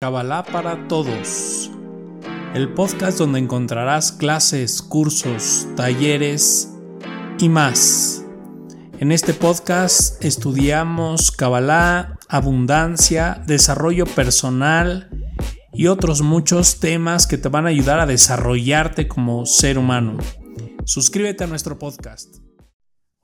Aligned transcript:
Kabbalah 0.00 0.44
para 0.44 0.86
Todos, 0.86 1.72
el 2.54 2.72
podcast 2.72 3.18
donde 3.18 3.40
encontrarás 3.40 4.12
clases, 4.12 4.80
cursos, 4.80 5.66
talleres 5.74 6.72
y 7.40 7.48
más. 7.48 8.24
En 9.00 9.10
este 9.10 9.34
podcast 9.34 10.24
estudiamos 10.24 11.32
Kabbalah, 11.32 12.16
abundancia, 12.28 13.42
desarrollo 13.48 14.06
personal 14.06 15.10
y 15.72 15.88
otros 15.88 16.22
muchos 16.22 16.78
temas 16.78 17.26
que 17.26 17.36
te 17.36 17.48
van 17.48 17.66
a 17.66 17.70
ayudar 17.70 17.98
a 17.98 18.06
desarrollarte 18.06 19.08
como 19.08 19.46
ser 19.46 19.78
humano. 19.78 20.16
Suscríbete 20.84 21.42
a 21.42 21.48
nuestro 21.48 21.76
podcast. 21.76 22.36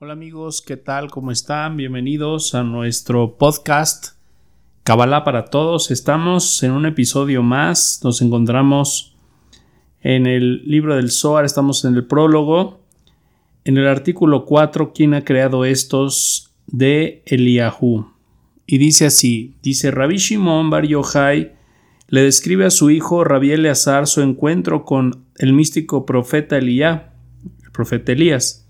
Hola 0.01 0.11
amigos, 0.11 0.61
¿qué 0.61 0.75
tal? 0.75 1.09
¿Cómo 1.09 1.31
están? 1.31 1.77
Bienvenidos 1.77 2.53
a 2.53 2.63
nuestro 2.63 3.37
podcast 3.37 4.14
Kabbalah 4.85 5.23
para 5.23 5.45
todos. 5.45 5.89
Estamos 5.89 6.61
en 6.61 6.69
un 6.69 6.85
episodio 6.85 7.41
más. 7.41 8.01
Nos 8.03 8.21
encontramos 8.21 9.15
en 10.03 10.27
el 10.27 10.63
libro 10.63 10.95
del 10.95 11.09
Zohar. 11.09 11.43
Estamos 11.43 11.83
en 11.85 11.95
el 11.95 12.05
prólogo. 12.05 12.81
En 13.63 13.79
el 13.79 13.87
artículo 13.87 14.45
4, 14.45 14.93
¿quién 14.93 15.15
ha 15.15 15.25
creado 15.25 15.65
estos? 15.65 16.53
De 16.67 17.23
Eliahu. 17.25 18.11
Y 18.67 18.77
dice 18.77 19.07
así: 19.07 19.55
Dice 19.63 19.89
Rabbi 19.89 20.17
Shimon 20.17 20.69
Bar 20.69 20.85
Yochai 20.85 21.53
le 22.07 22.21
describe 22.21 22.67
a 22.67 22.69
su 22.69 22.91
hijo 22.91 23.23
Rabbi 23.23 23.53
Eleazar 23.53 24.05
su 24.05 24.21
encuentro 24.21 24.85
con 24.85 25.25
el 25.39 25.53
místico 25.53 26.05
profeta 26.05 26.59
Elías, 26.59 27.01
el 27.63 27.71
profeta 27.71 28.11
Elías. 28.11 28.67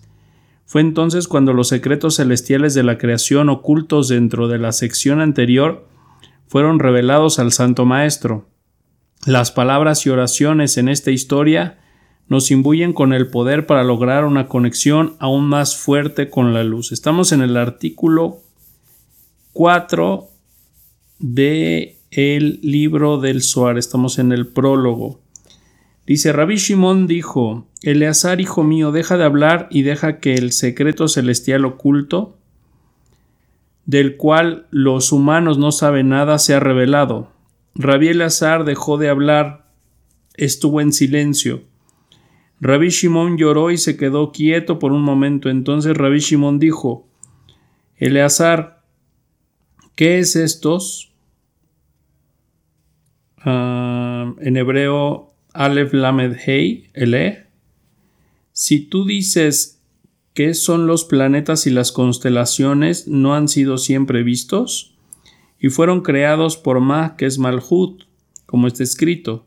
Fue 0.66 0.80
entonces 0.80 1.28
cuando 1.28 1.52
los 1.52 1.68
secretos 1.68 2.16
celestiales 2.16 2.74
de 2.74 2.84
la 2.84 2.98
creación 2.98 3.50
ocultos 3.50 4.08
dentro 4.08 4.48
de 4.48 4.60
la 4.60 4.72
sección 4.72 5.20
anterior 5.20 5.94
fueron 6.48 6.80
revelados 6.80 7.40
al 7.40 7.52
Santo 7.52 7.86
Maestro. 7.86 8.48
Las 9.26 9.52
palabras 9.52 10.06
y 10.06 10.10
oraciones 10.10 10.78
en 10.78 10.90
esta 10.90 11.12
historia 11.12 11.80
nos 12.28 12.52
imbuyen 12.52 12.94
con 12.94 13.14
el 13.14 13.28
poder 13.28 13.66
para 13.66 13.84
lograr 13.84 14.26
una 14.26 14.48
conexión 14.48 15.16
aún 15.20 15.48
más 15.48 15.78
fuerte 15.78 16.30
con 16.30 16.54
la 16.54 16.64
luz. 16.64 16.92
Estamos 16.92 17.32
en 17.32 17.42
el 17.42 17.58
artículo 17.58 18.42
4 19.54 20.28
de 21.20 21.98
el 22.12 22.60
libro 22.62 23.20
del 23.20 23.42
Zohar. 23.42 23.78
Estamos 23.78 24.20
en 24.20 24.32
el 24.32 24.48
prólogo. 24.48 25.20
Dice 26.06 26.32
Rabbi 26.32 26.58
Shimon 26.58 27.08
dijo, 27.08 27.68
Eleazar, 27.82 28.40
hijo 28.40 28.64
mío, 28.64 28.92
deja 28.92 29.18
de 29.18 29.24
hablar 29.24 29.68
y 29.72 29.82
deja 29.82 30.20
que 30.20 30.36
el 30.36 30.52
secreto 30.52 31.08
celestial 31.08 31.66
oculto 31.66 32.35
del 33.86 34.18
cual 34.18 34.68
los 34.72 35.12
humanos 35.12 35.58
no 35.58 35.72
saben 35.72 36.10
nada, 36.10 36.40
se 36.40 36.54
ha 36.54 36.60
revelado. 36.60 37.32
Rabí 37.76 38.08
Elazar 38.08 38.64
dejó 38.66 38.98
de 38.98 39.10
hablar, 39.10 39.70
estuvo 40.36 40.82
en 40.82 40.94
silencio. 40.94 41.64
Rabí 42.62 42.90
Shimón 42.90 43.38
lloró 43.38 43.70
y 43.70 43.78
se 43.78 43.98
quedó 43.98 44.32
quieto 44.32 44.80
por 44.80 44.92
un 44.92 45.02
momento. 45.02 45.50
Entonces 45.50 45.96
Rabí 45.96 46.20
Shimón 46.20 46.58
dijo: 46.58 47.08
Eleazar, 47.98 48.84
¿qué 49.96 50.20
es 50.20 50.36
estos? 50.36 51.12
Ah, 53.40 54.34
en 54.40 54.58
hebreo, 54.58 55.34
Aleph 55.54 55.94
Lamed 55.94 56.38
Hei, 56.46 56.90
Ele. 56.94 57.46
Si 58.52 58.80
tú 58.80 59.06
dices 59.06 59.75
¿Qué 60.36 60.54
son 60.54 60.86
los 60.86 61.06
planetas 61.06 61.66
y 61.66 61.70
las 61.70 61.94
constelaciones 61.94 63.08
no 63.08 63.36
han 63.36 63.48
sido 63.48 63.78
siempre 63.78 64.22
vistos? 64.22 64.94
Y 65.62 65.70
fueron 65.70 66.02
creados 66.02 66.58
por 66.58 66.82
Ma, 66.82 67.16
que 67.16 67.26
es 67.26 67.40
Malhut, 67.40 68.04
como 68.46 68.68
está 68.68 68.84
escrito. 68.84 69.46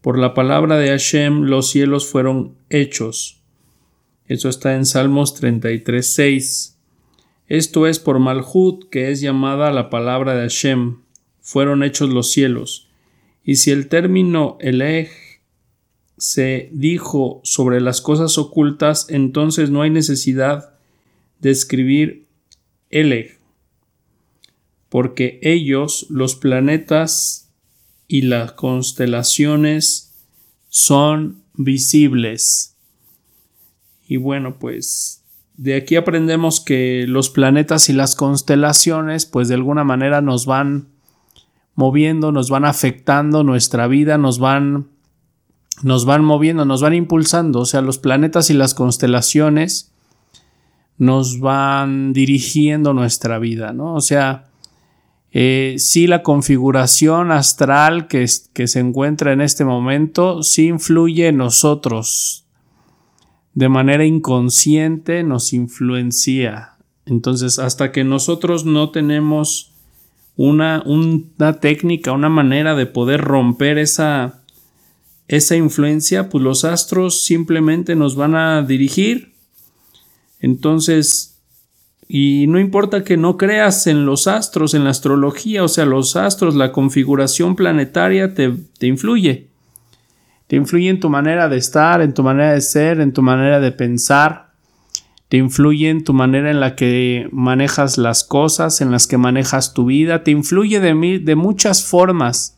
Por 0.00 0.16
la 0.16 0.34
palabra 0.34 0.78
de 0.78 0.90
Hashem 0.90 1.42
los 1.42 1.70
cielos 1.70 2.06
fueron 2.06 2.54
hechos. 2.70 3.42
Eso 4.26 4.48
está 4.48 4.76
en 4.76 4.86
Salmos 4.86 5.42
33.6. 5.42 6.76
Esto 7.48 7.88
es 7.88 7.98
por 7.98 8.20
Malhut, 8.20 8.88
que 8.90 9.10
es 9.10 9.20
llamada 9.20 9.72
la 9.72 9.90
palabra 9.90 10.36
de 10.36 10.42
Hashem. 10.42 10.98
Fueron 11.40 11.82
hechos 11.82 12.10
los 12.10 12.30
cielos. 12.30 12.86
Y 13.42 13.56
si 13.56 13.72
el 13.72 13.88
término 13.88 14.56
Eleg 14.60 15.10
se 16.18 16.68
dijo 16.72 17.40
sobre 17.44 17.80
las 17.80 18.00
cosas 18.00 18.38
ocultas, 18.38 19.06
entonces 19.08 19.70
no 19.70 19.82
hay 19.82 19.90
necesidad 19.90 20.74
de 21.40 21.50
escribir 21.50 22.26
Eleg, 22.90 23.38
porque 24.88 25.38
ellos, 25.42 26.06
los 26.08 26.34
planetas 26.34 27.50
y 28.06 28.22
las 28.22 28.52
constelaciones, 28.52 30.14
son 30.68 31.42
visibles. 31.54 32.76
Y 34.06 34.16
bueno, 34.16 34.58
pues 34.58 35.22
de 35.58 35.74
aquí 35.74 35.96
aprendemos 35.96 36.60
que 36.60 37.04
los 37.06 37.30
planetas 37.30 37.88
y 37.88 37.92
las 37.92 38.14
constelaciones, 38.14 39.26
pues 39.26 39.48
de 39.48 39.54
alguna 39.54 39.84
manera 39.84 40.22
nos 40.22 40.46
van 40.46 40.88
moviendo, 41.74 42.32
nos 42.32 42.48
van 42.48 42.64
afectando 42.64 43.44
nuestra 43.44 43.86
vida, 43.86 44.18
nos 44.18 44.38
van 44.38 44.88
nos 45.82 46.04
van 46.04 46.24
moviendo, 46.24 46.64
nos 46.64 46.82
van 46.82 46.94
impulsando, 46.94 47.60
o 47.60 47.64
sea, 47.64 47.80
los 47.80 47.98
planetas 47.98 48.50
y 48.50 48.54
las 48.54 48.74
constelaciones 48.74 49.92
nos 50.98 51.38
van 51.38 52.12
dirigiendo 52.12 52.92
nuestra 52.92 53.38
vida, 53.38 53.72
¿no? 53.72 53.94
O 53.94 54.00
sea, 54.00 54.48
eh, 55.30 55.76
sí 55.78 56.06
la 56.06 56.22
configuración 56.22 57.30
astral 57.30 58.08
que, 58.08 58.26
se 58.26 58.80
encuentra 58.80 59.32
en 59.32 59.40
este 59.40 59.64
momento 59.64 60.42
sí 60.42 60.66
influye 60.66 61.28
en 61.28 61.36
nosotros, 61.36 62.46
de 63.54 63.68
manera 63.68 64.04
inconsciente 64.04 65.22
nos 65.22 65.52
influencia. 65.52 66.76
Entonces, 67.06 67.58
hasta 67.58 67.92
que 67.92 68.04
nosotros 68.04 68.64
no 68.64 68.90
tenemos 68.90 69.72
una, 70.36 70.82
una 70.86 71.60
técnica, 71.60 72.12
una 72.12 72.28
manera 72.28 72.74
de 72.74 72.86
poder 72.86 73.20
romper 73.20 73.78
esa, 73.78 74.37
esa 75.28 75.56
influencia, 75.56 76.30
pues 76.30 76.42
los 76.42 76.64
astros 76.64 77.22
simplemente 77.22 77.94
nos 77.94 78.16
van 78.16 78.34
a 78.34 78.62
dirigir. 78.62 79.34
Entonces, 80.40 81.38
y 82.08 82.46
no 82.48 82.58
importa 82.58 83.04
que 83.04 83.18
no 83.18 83.36
creas 83.36 83.86
en 83.86 84.06
los 84.06 84.26
astros, 84.26 84.72
en 84.72 84.84
la 84.84 84.90
astrología, 84.90 85.62
o 85.62 85.68
sea, 85.68 85.84
los 85.84 86.16
astros, 86.16 86.54
la 86.54 86.72
configuración 86.72 87.54
planetaria 87.54 88.32
te, 88.32 88.54
te 88.78 88.86
influye. 88.86 89.48
Te 90.46 90.56
influye 90.56 90.88
en 90.88 91.00
tu 91.00 91.10
manera 91.10 91.50
de 91.50 91.58
estar, 91.58 92.00
en 92.00 92.14
tu 92.14 92.22
manera 92.22 92.54
de 92.54 92.62
ser, 92.62 93.00
en 93.00 93.12
tu 93.12 93.20
manera 93.20 93.60
de 93.60 93.70
pensar. 93.70 94.52
Te 95.28 95.36
influye 95.36 95.90
en 95.90 96.04
tu 96.04 96.14
manera 96.14 96.50
en 96.50 96.60
la 96.60 96.74
que 96.74 97.28
manejas 97.32 97.98
las 97.98 98.24
cosas, 98.24 98.80
en 98.80 98.90
las 98.90 99.06
que 99.06 99.18
manejas 99.18 99.74
tu 99.74 99.84
vida. 99.84 100.24
Te 100.24 100.30
influye 100.30 100.80
de, 100.80 101.20
de 101.22 101.36
muchas 101.36 101.84
formas. 101.84 102.57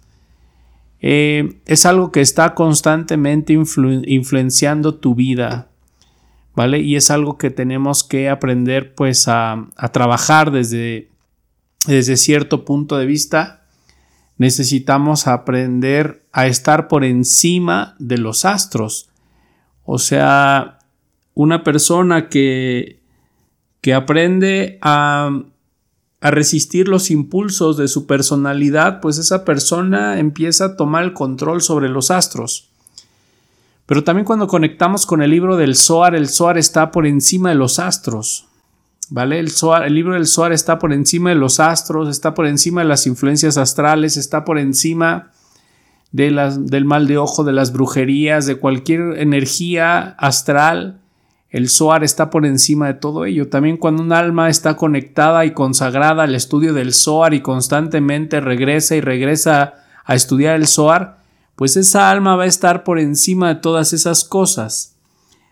Eh, 1.02 1.60
es 1.66 1.86
algo 1.86 2.12
que 2.12 2.20
está 2.20 2.54
constantemente 2.54 3.54
influenciando 3.54 4.94
tu 4.96 5.14
vida, 5.14 5.68
¿vale? 6.54 6.80
Y 6.80 6.96
es 6.96 7.10
algo 7.10 7.38
que 7.38 7.50
tenemos 7.50 8.04
que 8.04 8.28
aprender 8.28 8.94
pues 8.94 9.26
a, 9.26 9.68
trabajar 9.92 10.50
desde, 10.50 11.08
desde 11.86 12.16
cierto 12.16 12.64
punto 12.64 12.98
de 12.98 13.06
vista. 13.06 13.62
Necesitamos 14.36 15.26
aprender 15.26 16.22
a 16.32 16.46
estar 16.46 16.86
por 16.88 17.04
encima 17.04 17.94
de 17.98 18.18
los 18.18 18.44
astros. 18.44 19.08
O 19.84 19.98
sea, 19.98 20.78
una 21.34 21.64
persona 21.64 22.28
que, 22.28 23.00
que 23.80 23.94
aprende 23.94 24.78
a 24.82 25.30
a 26.20 26.30
resistir 26.30 26.86
los 26.86 27.10
impulsos 27.10 27.76
de 27.76 27.88
su 27.88 28.06
personalidad, 28.06 29.00
pues 29.00 29.18
esa 29.18 29.44
persona 29.44 30.18
empieza 30.18 30.64
a 30.66 30.76
tomar 30.76 31.04
el 31.04 31.14
control 31.14 31.62
sobre 31.62 31.88
los 31.88 32.10
astros. 32.10 32.68
Pero 33.86 34.04
también 34.04 34.26
cuando 34.26 34.46
conectamos 34.46 35.06
con 35.06 35.22
el 35.22 35.30
libro 35.30 35.56
del 35.56 35.74
Zohar, 35.74 36.14
el 36.14 36.28
Zohar 36.28 36.58
está 36.58 36.90
por 36.90 37.06
encima 37.06 37.48
de 37.48 37.54
los 37.56 37.78
astros. 37.78 38.46
¿Vale? 39.08 39.40
El, 39.40 39.50
el 39.84 39.94
libro 39.94 40.14
del 40.14 40.28
Zohar 40.28 40.52
está 40.52 40.78
por 40.78 40.92
encima 40.92 41.30
de 41.30 41.36
los 41.36 41.58
astros, 41.58 42.08
está 42.08 42.32
por 42.32 42.46
encima 42.46 42.82
de 42.82 42.88
las 42.88 43.06
influencias 43.08 43.56
astrales, 43.56 44.16
está 44.16 44.44
por 44.44 44.58
encima 44.58 45.32
de 46.12 46.30
las, 46.30 46.66
del 46.66 46.84
mal 46.84 47.08
de 47.08 47.18
ojo, 47.18 47.42
de 47.42 47.52
las 47.52 47.72
brujerías, 47.72 48.46
de 48.46 48.56
cualquier 48.56 49.18
energía 49.18 50.14
astral 50.18 51.00
el 51.50 51.68
Zohar 51.68 52.04
está 52.04 52.30
por 52.30 52.46
encima 52.46 52.86
de 52.86 52.94
todo 52.94 53.24
ello. 53.24 53.48
También 53.48 53.76
cuando 53.76 54.02
un 54.02 54.12
alma 54.12 54.48
está 54.48 54.76
conectada 54.76 55.44
y 55.44 55.52
consagrada 55.52 56.22
al 56.22 56.34
estudio 56.34 56.72
del 56.72 56.94
Zohar 56.94 57.34
y 57.34 57.40
constantemente 57.40 58.40
regresa 58.40 58.94
y 58.94 59.00
regresa 59.00 59.74
a 60.04 60.14
estudiar 60.14 60.56
el 60.56 60.68
Zohar, 60.68 61.18
pues 61.56 61.76
esa 61.76 62.10
alma 62.10 62.36
va 62.36 62.44
a 62.44 62.46
estar 62.46 62.84
por 62.84 62.98
encima 62.98 63.48
de 63.48 63.60
todas 63.60 63.92
esas 63.92 64.24
cosas. 64.24 64.96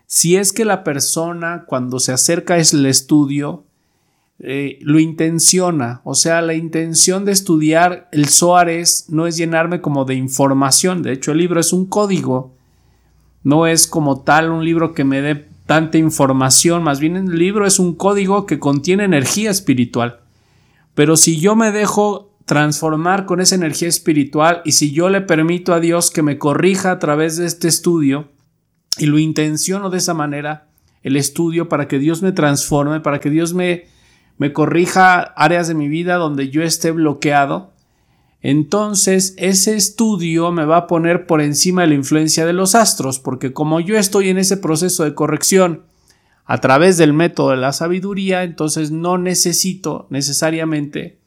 Si 0.07 0.37
es 0.37 0.53
que 0.53 0.65
la 0.65 0.83
persona 0.83 1.65
cuando 1.67 1.99
se 1.99 2.13
acerca 2.13 2.55
al 2.55 2.85
estudio 2.85 3.65
eh, 4.41 4.79
lo 4.81 4.99
intenciona. 4.99 5.99
O 6.05 6.15
sea, 6.15 6.41
la 6.41 6.53
intención 6.53 7.25
de 7.25 7.33
estudiar 7.33 8.07
el 8.13 8.29
Soares 8.29 9.07
no 9.09 9.27
es 9.27 9.35
llenarme 9.35 9.81
como 9.81 10.05
de 10.05 10.15
información. 10.15 11.03
De 11.03 11.11
hecho, 11.11 11.33
el 11.33 11.39
libro 11.39 11.59
es 11.59 11.73
un 11.73 11.85
código. 11.85 12.55
No 13.43 13.67
es 13.67 13.85
como 13.85 14.21
tal 14.21 14.49
un 14.49 14.63
libro 14.63 14.93
que 14.93 15.03
me 15.03 15.21
dé 15.21 15.48
tanta 15.69 15.99
información. 15.99 16.81
Más 16.81 16.99
bien 16.99 17.15
el 17.15 17.37
libro 17.37 17.67
es 17.67 17.77
un 17.77 17.93
código 17.93 18.47
que 18.47 18.57
contiene 18.57 19.03
energía 19.03 19.51
espiritual. 19.51 20.21
Pero 20.95 21.15
si 21.15 21.39
yo 21.39 21.55
me 21.55 21.71
dejo 21.71 22.33
transformar 22.45 23.27
con 23.27 23.39
esa 23.39 23.53
energía 23.53 23.87
espiritual 23.87 24.63
y 24.65 24.71
si 24.71 24.91
yo 24.91 25.09
le 25.09 25.21
permito 25.21 25.75
a 25.75 25.79
Dios 25.79 26.09
que 26.09 26.23
me 26.23 26.39
corrija 26.39 26.89
a 26.89 26.97
través 26.97 27.37
de 27.37 27.45
este 27.45 27.67
estudio 27.67 28.29
y 28.97 29.05
lo 29.05 29.19
intenciono 29.19 29.91
de 29.91 29.99
esa 29.99 30.15
manera, 30.15 30.69
el 31.03 31.15
estudio 31.15 31.69
para 31.69 31.87
que 31.87 31.99
Dios 31.99 32.23
me 32.23 32.31
transforme, 32.31 32.99
para 32.99 33.19
que 33.19 33.29
Dios 33.29 33.53
me 33.53 33.85
me 34.39 34.53
corrija 34.53 35.19
áreas 35.19 35.67
de 35.67 35.75
mi 35.75 35.87
vida 35.87 36.15
donde 36.15 36.49
yo 36.49 36.63
esté 36.63 36.89
bloqueado, 36.89 37.73
entonces 38.41 39.33
ese 39.37 39.75
estudio 39.75 40.51
me 40.51 40.65
va 40.65 40.77
a 40.77 40.87
poner 40.87 41.25
por 41.25 41.41
encima 41.41 41.81
de 41.81 41.89
la 41.89 41.95
influencia 41.95 42.45
de 42.45 42.53
los 42.53 42.75
astros, 42.75 43.19
porque 43.19 43.53
como 43.53 43.79
yo 43.79 43.97
estoy 43.97 44.29
en 44.29 44.37
ese 44.37 44.57
proceso 44.57 45.03
de 45.03 45.13
corrección 45.13 45.83
a 46.45 46.59
través 46.59 46.97
del 46.97 47.13
método 47.13 47.51
de 47.51 47.57
la 47.57 47.73
sabiduría, 47.73 48.43
entonces 48.43 48.91
no 48.91 49.17
necesito 49.17 50.07
necesariamente 50.09 51.17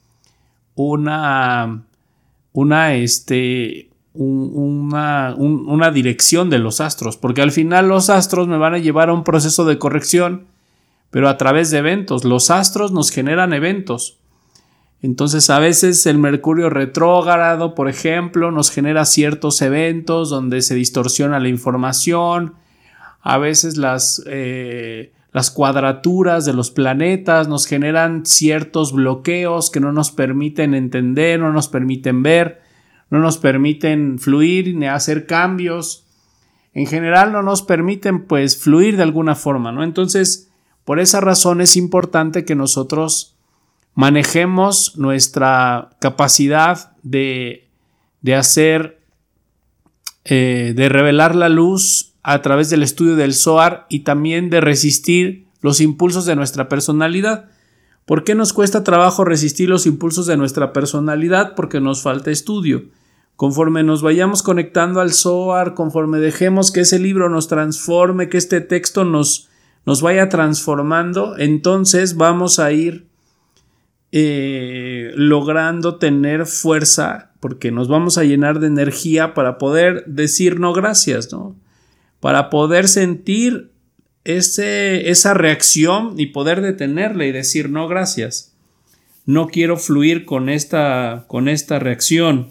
una, 0.74 1.84
una, 2.52 2.94
este, 2.94 3.90
una, 4.14 5.34
una 5.36 5.90
dirección 5.90 6.50
de 6.50 6.58
los 6.58 6.80
astros, 6.80 7.16
porque 7.16 7.42
al 7.42 7.52
final 7.52 7.88
los 7.88 8.10
astros 8.10 8.48
me 8.48 8.56
van 8.56 8.74
a 8.74 8.78
llevar 8.78 9.10
a 9.10 9.14
un 9.14 9.22
proceso 9.22 9.64
de 9.64 9.78
corrección 9.78 10.46
pero 11.12 11.28
a 11.28 11.36
través 11.36 11.70
de 11.70 11.78
eventos. 11.78 12.24
Los 12.24 12.50
astros 12.50 12.90
nos 12.90 13.10
generan 13.10 13.52
eventos. 13.52 14.16
Entonces 15.02 15.50
a 15.50 15.58
veces 15.58 16.06
el 16.06 16.18
Mercurio 16.18 16.70
retrógrado, 16.70 17.74
por 17.74 17.88
ejemplo, 17.88 18.52
nos 18.52 18.70
genera 18.70 19.04
ciertos 19.04 19.60
eventos 19.60 20.30
donde 20.30 20.62
se 20.62 20.76
distorsiona 20.76 21.40
la 21.40 21.48
información. 21.48 22.54
A 23.20 23.36
veces 23.38 23.76
las, 23.76 24.22
eh, 24.26 25.12
las 25.32 25.50
cuadraturas 25.50 26.44
de 26.44 26.52
los 26.52 26.70
planetas 26.70 27.48
nos 27.48 27.66
generan 27.66 28.24
ciertos 28.24 28.92
bloqueos 28.92 29.70
que 29.70 29.80
no 29.80 29.90
nos 29.90 30.12
permiten 30.12 30.72
entender, 30.72 31.40
no 31.40 31.52
nos 31.52 31.66
permiten 31.66 32.22
ver, 32.22 32.62
no 33.10 33.18
nos 33.18 33.38
permiten 33.38 34.20
fluir 34.20 34.76
ni 34.76 34.86
hacer 34.86 35.26
cambios. 35.26 36.06
En 36.74 36.86
general 36.86 37.32
no 37.32 37.42
nos 37.42 37.62
permiten 37.62 38.24
pues 38.26 38.56
fluir 38.56 38.96
de 38.96 39.02
alguna 39.02 39.34
forma, 39.34 39.72
¿no? 39.72 39.82
Entonces, 39.82 40.48
por 40.84 41.00
esa 41.00 41.20
razón 41.20 41.60
es 41.60 41.76
importante 41.76 42.44
que 42.44 42.54
nosotros 42.54 43.31
manejemos 43.94 44.96
nuestra 44.96 45.90
capacidad 46.00 46.92
de, 47.02 47.68
hacer, 48.36 49.00
eh, 50.24 50.72
de 50.74 50.88
revelar 50.88 51.34
la 51.34 51.48
luz 51.48 52.14
a 52.22 52.40
través 52.42 52.70
del 52.70 52.82
estudio 52.82 53.16
del 53.16 53.34
SOAR 53.34 53.86
y 53.88 54.00
también 54.00 54.48
de 54.50 54.60
resistir 54.60 55.46
los 55.60 55.80
impulsos 55.80 56.24
de 56.24 56.36
nuestra 56.36 56.68
personalidad. 56.68 57.50
¿Por 58.06 58.24
qué 58.24 58.34
nos 58.34 58.52
cuesta 58.52 58.84
trabajo 58.84 59.24
resistir 59.24 59.68
los 59.68 59.86
impulsos 59.86 60.26
de 60.26 60.36
nuestra 60.36 60.72
personalidad? 60.72 61.54
Porque 61.54 61.80
nos 61.80 62.02
falta 62.02 62.30
estudio. 62.30 62.84
Conforme 63.36 63.82
nos 63.82 64.02
vayamos 64.02 64.42
conectando 64.42 65.00
al 65.00 65.12
SOAR, 65.12 65.74
conforme 65.74 66.18
dejemos 66.18 66.70
que 66.70 66.80
ese 66.80 66.98
libro 66.98 67.28
nos 67.28 67.48
transforme, 67.48 68.28
que 68.28 68.38
este 68.38 68.60
texto 68.60 69.04
nos, 69.04 69.48
nos 69.84 70.02
vaya 70.02 70.28
transformando, 70.28 71.36
entonces 71.38 72.16
vamos 72.16 72.58
a 72.58 72.72
ir 72.72 73.11
eh, 74.12 75.12
logrando 75.14 75.96
tener 75.96 76.46
fuerza 76.46 77.32
porque 77.40 77.72
nos 77.72 77.88
vamos 77.88 78.18
a 78.18 78.24
llenar 78.24 78.60
de 78.60 78.68
energía 78.68 79.34
para 79.34 79.58
poder 79.58 80.04
decir 80.06 80.60
no 80.60 80.72
gracias, 80.72 81.32
¿no? 81.32 81.56
Para 82.20 82.50
poder 82.50 82.86
sentir 82.86 83.72
ese, 84.22 85.10
esa 85.10 85.34
reacción 85.34 86.14
y 86.20 86.26
poder 86.26 86.60
detenerla 86.60 87.26
y 87.26 87.32
decir 87.32 87.68
no 87.68 87.88
gracias. 87.88 88.54
No 89.26 89.48
quiero 89.48 89.76
fluir 89.76 90.24
con 90.24 90.48
esta, 90.48 91.24
con 91.26 91.48
esta 91.48 91.80
reacción. 91.80 92.50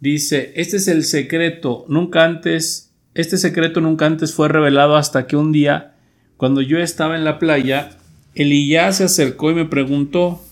Dice, 0.00 0.52
este 0.56 0.78
es 0.78 0.88
el 0.88 1.04
secreto, 1.04 1.84
nunca 1.88 2.24
antes 2.24 2.86
este 3.16 3.38
secreto 3.38 3.80
nunca 3.80 4.04
antes 4.04 4.34
fue 4.34 4.48
revelado 4.48 4.94
hasta 4.94 5.26
que 5.26 5.36
un 5.36 5.50
día, 5.50 5.94
cuando 6.36 6.60
yo 6.60 6.78
estaba 6.78 7.16
en 7.16 7.24
la 7.24 7.38
playa, 7.38 7.96
Elías 8.36 8.98
se 8.98 9.04
acercó 9.04 9.50
y 9.50 9.54
me 9.54 9.64
preguntó, 9.64 10.42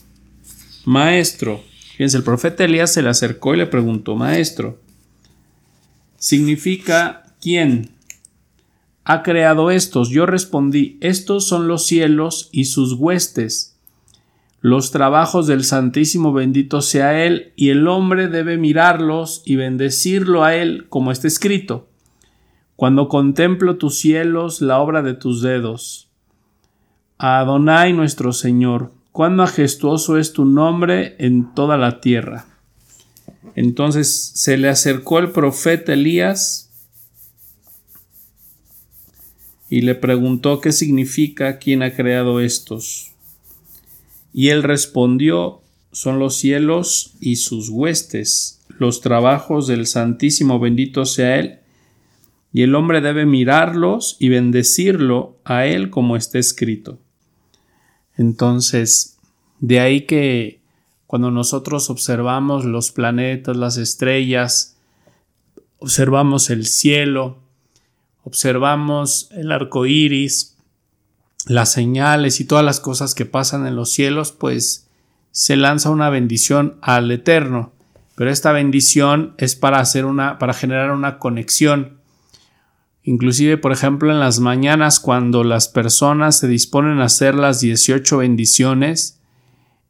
Maestro, 0.87 1.63
fíjense, 1.93 2.17
el 2.17 2.25
profeta 2.25 2.65
Elías 2.65 2.91
se 2.91 3.03
le 3.03 3.11
acercó 3.11 3.53
y 3.53 3.59
le 3.59 3.67
preguntó, 3.67 4.17
Maestro, 4.17 4.81
significa 6.17 7.35
quién 7.43 7.91
ha 9.05 9.23
creado 9.23 9.71
estos. 9.71 10.09
Yo 10.09 10.25
respondí, 10.25 10.97
estos 11.03 11.47
son 11.47 11.69
los 11.69 11.87
cielos 11.87 12.49
y 12.53 12.65
sus 12.65 12.95
huestes, 12.95 13.77
los 14.63 14.91
trabajos 14.91 15.47
del 15.47 15.63
Santísimo 15.63 16.33
bendito 16.33 16.81
sea 16.81 17.23
Él, 17.23 17.53
y 17.55 17.69
el 17.69 17.87
hombre 17.87 18.29
debe 18.29 18.57
mirarlos 18.57 19.43
y 19.45 19.57
bendecirlo 19.57 20.43
a 20.43 20.55
Él, 20.55 20.87
como 20.89 21.13
está 21.13 21.29
escrito. 21.29 21.87
Cuando 22.77 23.09
contemplo 23.09 23.77
tus 23.77 23.99
cielos, 23.99 24.63
la 24.63 24.79
obra 24.79 25.03
de 25.03 25.13
tus 25.13 25.43
dedos. 25.43 26.09
Adonai 27.19 27.93
nuestro 27.93 28.33
Señor, 28.33 28.91
cuán 29.13 29.37
majestuoso 29.37 30.19
es 30.19 30.33
tu 30.33 30.45
nombre 30.45 31.15
en 31.19 31.55
toda 31.55 31.77
la 31.77 32.01
tierra. 32.01 32.47
Entonces 33.55 34.33
se 34.35 34.57
le 34.57 34.69
acercó 34.69 35.21
el 35.21 35.31
profeta 35.31 35.93
Elías 35.93 36.71
y 39.71 39.83
le 39.83 39.95
preguntó 39.95 40.61
qué 40.61 40.73
significa 40.73 41.59
quién 41.59 41.85
ha 41.85 41.95
creado 41.95 42.41
estos. 42.41 43.13
Y 44.33 44.49
él 44.49 44.65
respondió, 44.65 45.61
son 45.93 46.19
los 46.19 46.37
cielos 46.37 47.15
y 47.21 47.37
sus 47.37 47.69
huestes, 47.69 48.61
los 48.79 49.01
trabajos 49.01 49.69
del 49.69 49.87
Santísimo 49.87 50.59
bendito 50.59 51.05
sea 51.05 51.39
Él, 51.39 51.59
y 52.53 52.63
el 52.63 52.75
hombre 52.75 53.01
debe 53.01 53.27
mirarlos 53.27 54.17
y 54.19 54.29
bendecirlo 54.29 55.37
a 55.45 55.67
él 55.67 55.91
como 55.91 56.17
está 56.17 56.39
escrito. 56.39 56.99
Entonces, 58.17 59.19
de 59.61 59.81
ahí 59.81 60.03
que 60.03 60.61
cuando 61.07 61.31
nosotros 61.31 61.91
observamos 61.91 62.65
los 62.65 62.91
planetas, 62.91 63.57
las 63.57 63.77
estrellas, 63.77 64.77
observamos 65.79 66.51
el 66.51 66.67
cielo, 66.67 67.39
observamos 68.25 69.29
el 69.33 69.53
arco 69.53 69.87
iris, 69.87 70.57
las 71.47 71.73
señales 71.73 72.41
y 72.41 72.47
todas 72.47 72.65
las 72.65 72.81
cosas 72.81 73.15
que 73.15 73.27
pasan 73.27 73.67
en 73.67 73.77
los 73.77 73.91
cielos, 73.91 74.33
pues 74.33 74.89
se 75.31 75.57
lanza 75.57 75.91
una 75.91 76.11
bendición 76.11 76.79
al 76.81 77.11
Eterno. 77.11 77.73
Pero 78.17 78.31
esta 78.31 78.53
bendición 78.53 79.35
es 79.39 79.57
para 79.57 79.81
hacer 79.81 80.05
una, 80.05 80.39
para 80.39 80.55
generar 80.55 80.93
una 80.93 81.19
conexión 81.19 81.99
Inclusive, 83.05 83.59
por 83.59 83.71
ejemplo, 83.71 84.11
en 84.11 84.19
las 84.19 84.41
mañanas 84.41 84.99
cuando 84.99 85.45
las 85.45 85.69
personas 85.69 86.39
se 86.39 86.49
disponen 86.49 87.01
a 87.01 87.05
hacer 87.05 87.35
las 87.35 87.61
18 87.61 88.17
bendiciones, 88.17 89.21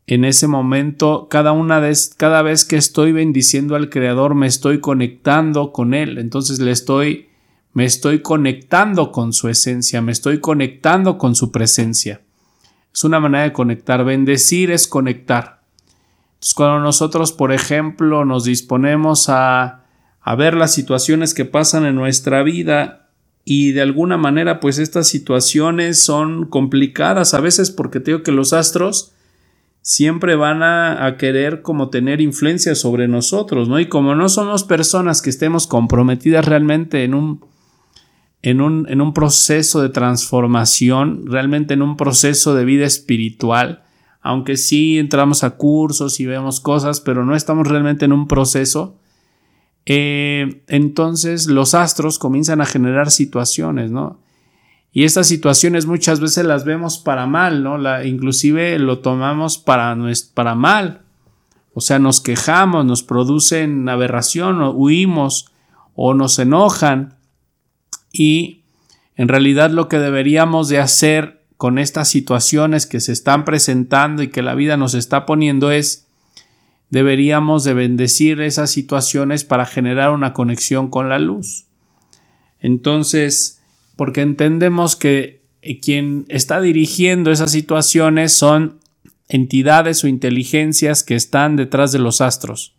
en 0.06 0.24
ese 0.24 0.48
momento, 0.48 1.28
cada 1.30 1.52
una 1.52 1.80
cada 2.18 2.42
vez 2.42 2.64
que 2.64 2.76
estoy 2.76 3.12
bendiciendo 3.12 3.76
al 3.76 3.88
Creador, 3.88 4.34
me 4.34 4.48
estoy 4.48 4.80
conectando 4.80 5.72
con 5.72 5.94
Él. 5.94 6.18
Entonces 6.18 6.58
le 6.58 6.72
estoy, 6.72 7.28
me 7.72 7.84
estoy 7.84 8.20
conectando 8.20 9.12
con 9.12 9.32
su 9.32 9.48
esencia, 9.48 10.02
me 10.02 10.12
estoy 10.12 10.40
conectando 10.40 11.16
con 11.16 11.34
su 11.34 11.52
presencia. 11.52 12.20
Es 12.92 13.04
una 13.04 13.18
manera 13.18 13.44
de 13.44 13.52
conectar. 13.52 14.04
Bendecir 14.04 14.70
es 14.70 14.86
conectar. 14.86 15.62
Entonces, 16.34 16.54
cuando 16.54 16.80
nosotros, 16.80 17.32
por 17.32 17.52
ejemplo, 17.52 18.24
nos 18.24 18.44
disponemos 18.44 19.28
a, 19.28 19.84
a 20.20 20.34
ver 20.34 20.54
las 20.54 20.74
situaciones 20.74 21.32
que 21.32 21.44
pasan 21.46 21.86
en 21.86 21.94
nuestra 21.94 22.42
vida 22.42 23.03
y 23.44 23.72
de 23.72 23.82
alguna 23.82 24.16
manera 24.16 24.60
pues 24.60 24.78
estas 24.78 25.08
situaciones 25.08 25.98
son 25.98 26.46
complicadas 26.46 27.34
a 27.34 27.40
veces 27.40 27.70
porque 27.70 28.00
te 28.00 28.10
digo 28.10 28.22
que 28.22 28.32
los 28.32 28.52
astros 28.52 29.14
siempre 29.84 30.34
van 30.34 30.62
a, 30.62 31.16
querer 31.18 31.60
como 31.60 31.90
tener 31.90 32.22
influencia 32.22 32.74
sobre 32.74 33.06
nosotros, 33.06 33.68
¿no? 33.68 33.78
Y 33.78 33.86
como 33.86 34.14
no 34.14 34.30
somos 34.30 34.64
personas 34.64 35.20
que 35.20 35.28
estemos 35.28 35.66
comprometidas 35.66 36.46
realmente 36.46 37.04
en 37.04 37.12
un, 37.12 37.44
en 38.40 38.62
un, 38.62 38.86
en 38.88 39.02
un 39.02 39.12
proceso 39.12 39.82
de 39.82 39.90
transformación, 39.90 41.26
realmente 41.26 41.74
en 41.74 41.82
un 41.82 41.98
proceso 41.98 42.54
de 42.54 42.64
vida 42.64 42.86
espiritual, 42.86 43.82
aunque 44.22 44.56
sí 44.56 44.98
entramos 44.98 45.44
a 45.44 45.50
cursos 45.50 46.18
y 46.18 46.24
vemos 46.24 46.60
cosas, 46.60 47.00
pero 47.00 47.26
no 47.26 47.36
estamos 47.36 47.68
realmente 47.68 48.06
en 48.06 48.14
un 48.14 48.26
proceso, 48.26 48.96
eh, 49.86 50.62
entonces 50.66 51.46
los 51.46 51.74
astros 51.74 52.18
comienzan 52.18 52.60
a 52.60 52.66
generar 52.66 53.10
situaciones, 53.10 53.90
¿no? 53.90 54.18
Y 54.92 55.04
estas 55.04 55.26
situaciones 55.26 55.86
muchas 55.86 56.20
veces 56.20 56.46
las 56.46 56.64
vemos 56.64 56.98
para 56.98 57.26
mal, 57.26 57.64
¿no? 57.64 57.78
La, 57.78 58.04
inclusive 58.04 58.78
lo 58.78 59.00
tomamos 59.00 59.58
para, 59.58 59.96
para 60.34 60.54
mal. 60.54 61.00
O 61.74 61.80
sea, 61.80 61.98
nos 61.98 62.20
quejamos, 62.20 62.84
nos 62.84 63.02
producen 63.02 63.88
aberración, 63.88 64.62
o 64.62 64.70
huimos 64.70 65.50
o 65.96 66.14
nos 66.14 66.38
enojan. 66.38 67.16
Y 68.12 68.62
en 69.16 69.26
realidad 69.26 69.70
lo 69.72 69.88
que 69.88 69.98
deberíamos 69.98 70.68
de 70.68 70.78
hacer 70.78 71.42
con 71.56 71.78
estas 71.78 72.08
situaciones 72.08 72.86
que 72.86 73.00
se 73.00 73.12
están 73.12 73.44
presentando 73.44 74.22
y 74.22 74.28
que 74.28 74.42
la 74.42 74.54
vida 74.54 74.76
nos 74.76 74.94
está 74.94 75.26
poniendo 75.26 75.72
es 75.72 76.06
deberíamos 76.94 77.64
de 77.64 77.74
bendecir 77.74 78.40
esas 78.40 78.70
situaciones 78.70 79.42
para 79.42 79.66
generar 79.66 80.10
una 80.10 80.32
conexión 80.32 80.90
con 80.90 81.08
la 81.08 81.18
luz. 81.18 81.64
Entonces, 82.60 83.60
porque 83.96 84.20
entendemos 84.20 84.94
que 84.94 85.42
quien 85.82 86.24
está 86.28 86.60
dirigiendo 86.60 87.32
esas 87.32 87.50
situaciones 87.50 88.32
son 88.32 88.78
entidades 89.28 90.04
o 90.04 90.06
inteligencias 90.06 91.02
que 91.02 91.16
están 91.16 91.56
detrás 91.56 91.90
de 91.90 91.98
los 91.98 92.20
astros. 92.20 92.76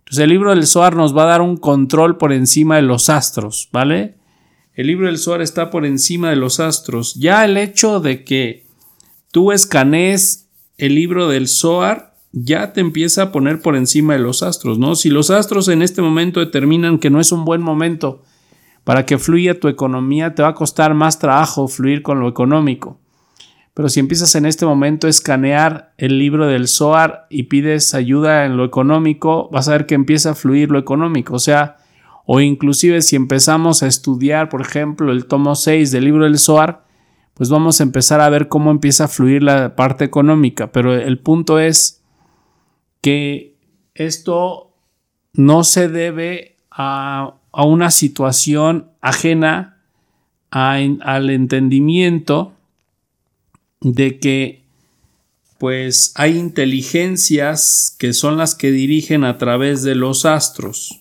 Entonces 0.00 0.24
el 0.24 0.30
libro 0.30 0.52
del 0.52 0.66
Zohar 0.66 0.96
nos 0.96 1.16
va 1.16 1.22
a 1.22 1.26
dar 1.26 1.40
un 1.40 1.58
control 1.58 2.16
por 2.16 2.32
encima 2.32 2.74
de 2.74 2.82
los 2.82 3.08
astros, 3.08 3.68
¿vale? 3.70 4.16
El 4.74 4.88
libro 4.88 5.06
del 5.06 5.18
Zohar 5.18 5.42
está 5.42 5.70
por 5.70 5.86
encima 5.86 6.30
de 6.30 6.36
los 6.36 6.58
astros. 6.58 7.14
Ya 7.14 7.44
el 7.44 7.56
hecho 7.56 8.00
de 8.00 8.24
que 8.24 8.66
tú 9.30 9.52
escanees 9.52 10.48
el 10.76 10.96
libro 10.96 11.28
del 11.28 11.46
Zohar 11.46 12.17
ya 12.32 12.72
te 12.72 12.80
empieza 12.80 13.22
a 13.22 13.32
poner 13.32 13.60
por 13.60 13.76
encima 13.76 14.12
de 14.12 14.18
los 14.18 14.42
astros, 14.42 14.78
¿no? 14.78 14.94
Si 14.96 15.10
los 15.10 15.30
astros 15.30 15.68
en 15.68 15.82
este 15.82 16.02
momento 16.02 16.40
determinan 16.40 16.98
que 16.98 17.10
no 17.10 17.20
es 17.20 17.32
un 17.32 17.44
buen 17.44 17.62
momento 17.62 18.22
para 18.84 19.06
que 19.06 19.18
fluya 19.18 19.60
tu 19.60 19.68
economía, 19.68 20.34
te 20.34 20.42
va 20.42 20.48
a 20.48 20.54
costar 20.54 20.94
más 20.94 21.18
trabajo 21.18 21.68
fluir 21.68 22.02
con 22.02 22.20
lo 22.20 22.28
económico. 22.28 22.98
Pero 23.74 23.88
si 23.88 24.00
empiezas 24.00 24.34
en 24.34 24.44
este 24.44 24.66
momento 24.66 25.06
a 25.06 25.10
escanear 25.10 25.92
el 25.98 26.18
libro 26.18 26.46
del 26.46 26.66
SOAR 26.66 27.26
y 27.30 27.44
pides 27.44 27.94
ayuda 27.94 28.44
en 28.44 28.56
lo 28.56 28.64
económico, 28.64 29.48
vas 29.52 29.68
a 29.68 29.72
ver 29.72 29.86
que 29.86 29.94
empieza 29.94 30.30
a 30.30 30.34
fluir 30.34 30.70
lo 30.70 30.78
económico. 30.78 31.34
O 31.34 31.38
sea, 31.38 31.76
o 32.26 32.40
inclusive 32.40 33.02
si 33.02 33.14
empezamos 33.14 33.82
a 33.82 33.86
estudiar, 33.86 34.48
por 34.48 34.62
ejemplo, 34.62 35.12
el 35.12 35.26
tomo 35.26 35.54
6 35.54 35.92
del 35.92 36.04
libro 36.04 36.24
del 36.24 36.38
SOAR, 36.38 36.84
pues 37.34 37.50
vamos 37.50 37.78
a 37.78 37.84
empezar 37.84 38.20
a 38.20 38.28
ver 38.28 38.48
cómo 38.48 38.72
empieza 38.72 39.04
a 39.04 39.08
fluir 39.08 39.44
la 39.44 39.76
parte 39.76 40.04
económica. 40.04 40.72
Pero 40.72 40.94
el 40.94 41.20
punto 41.20 41.60
es 41.60 41.97
que 43.00 43.54
esto 43.94 44.72
no 45.32 45.64
se 45.64 45.88
debe 45.88 46.56
a, 46.70 47.34
una 47.52 47.90
situación 47.90 48.90
ajena 49.00 49.80
al 50.50 51.30
entendimiento 51.30 52.52
de 53.80 54.18
que 54.18 54.62
pues 55.58 56.12
hay 56.14 56.38
inteligencias 56.38 57.96
que 57.98 58.12
son 58.12 58.36
las 58.36 58.54
que 58.54 58.70
dirigen 58.70 59.24
a 59.24 59.38
través 59.38 59.82
de 59.82 59.96
los 59.96 60.24
astros. 60.24 61.00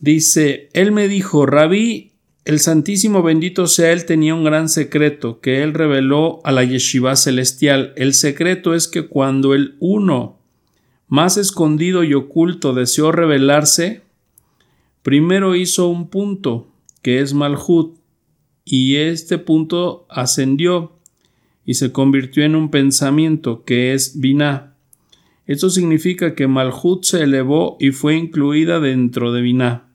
Dice, 0.00 0.68
él 0.74 0.92
me 0.92 1.08
dijo, 1.08 1.46
Rabí, 1.46 2.12
el 2.48 2.60
Santísimo 2.60 3.22
bendito 3.22 3.66
sea 3.66 3.92
él 3.92 4.06
tenía 4.06 4.34
un 4.34 4.42
gran 4.42 4.70
secreto 4.70 5.38
que 5.38 5.62
él 5.62 5.74
reveló 5.74 6.40
a 6.44 6.50
la 6.50 6.64
yeshiva 6.64 7.14
celestial. 7.14 7.92
El 7.94 8.14
secreto 8.14 8.72
es 8.72 8.88
que 8.88 9.06
cuando 9.06 9.52
el 9.52 9.76
uno 9.80 10.38
más 11.08 11.36
escondido 11.36 12.04
y 12.04 12.14
oculto 12.14 12.72
deseó 12.72 13.12
revelarse, 13.12 14.00
primero 15.02 15.56
hizo 15.56 15.88
un 15.88 16.08
punto, 16.08 16.68
que 17.02 17.20
es 17.20 17.34
Malhut, 17.34 17.98
y 18.64 18.96
este 18.96 19.36
punto 19.36 20.06
ascendió 20.08 20.92
y 21.66 21.74
se 21.74 21.92
convirtió 21.92 22.44
en 22.44 22.56
un 22.56 22.70
pensamiento, 22.70 23.62
que 23.64 23.92
es 23.92 24.18
Binah. 24.20 24.74
Esto 25.44 25.68
significa 25.68 26.34
que 26.34 26.48
Malhut 26.48 27.04
se 27.04 27.24
elevó 27.24 27.76
y 27.78 27.90
fue 27.90 28.16
incluida 28.16 28.80
dentro 28.80 29.32
de 29.32 29.42
Binah. 29.42 29.87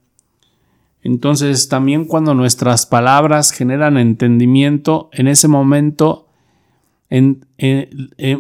Entonces 1.04 1.68
también 1.68 2.06
cuando 2.06 2.34
nuestras 2.34 2.86
palabras 2.86 3.52
generan 3.52 3.98
entendimiento, 3.98 5.10
en 5.12 5.28
ese 5.28 5.48
momento 5.48 6.28
en, 7.10 7.46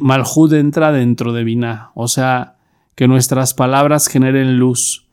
Malhud 0.01 0.53
entra 0.53 0.91
dentro 0.91 1.33
de 1.33 1.43
Binah, 1.43 1.91
o 1.93 2.07
sea, 2.07 2.55
que 2.95 3.07
nuestras 3.07 3.53
palabras 3.53 4.07
generen 4.07 4.57
luz. 4.57 5.07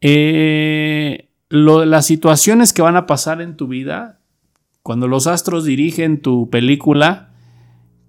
Eh, 0.00 1.30
las 1.48 2.06
situaciones 2.06 2.72
que 2.72 2.82
van 2.82 2.96
a 2.96 3.06
pasar 3.06 3.40
en 3.40 3.56
tu 3.56 3.66
vida, 3.66 4.20
cuando 4.82 5.08
los 5.08 5.26
astros 5.26 5.64
dirigen 5.64 6.20
tu 6.20 6.50
película, 6.50 7.30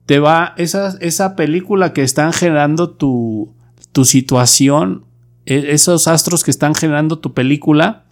te 0.06 0.20
va 0.20 0.54
esa, 0.58 0.98
esa 1.00 1.36
película 1.36 1.94
que 1.94 2.04
están 2.04 2.34
generando 2.34 2.92
tu, 2.92 3.54
tu 3.94 4.06
situación, 4.06 5.06
e, 5.46 5.72
esos 5.72 6.08
astros 6.08 6.44
que 6.44 6.52
están 6.52 6.76
generando 6.76 7.20
tu 7.20 7.34
película, 7.34 8.07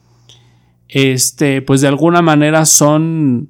este, 0.96 1.62
pues 1.62 1.82
de 1.82 1.90
alguna 1.90 2.22
manera 2.22 2.66
son, 2.66 3.50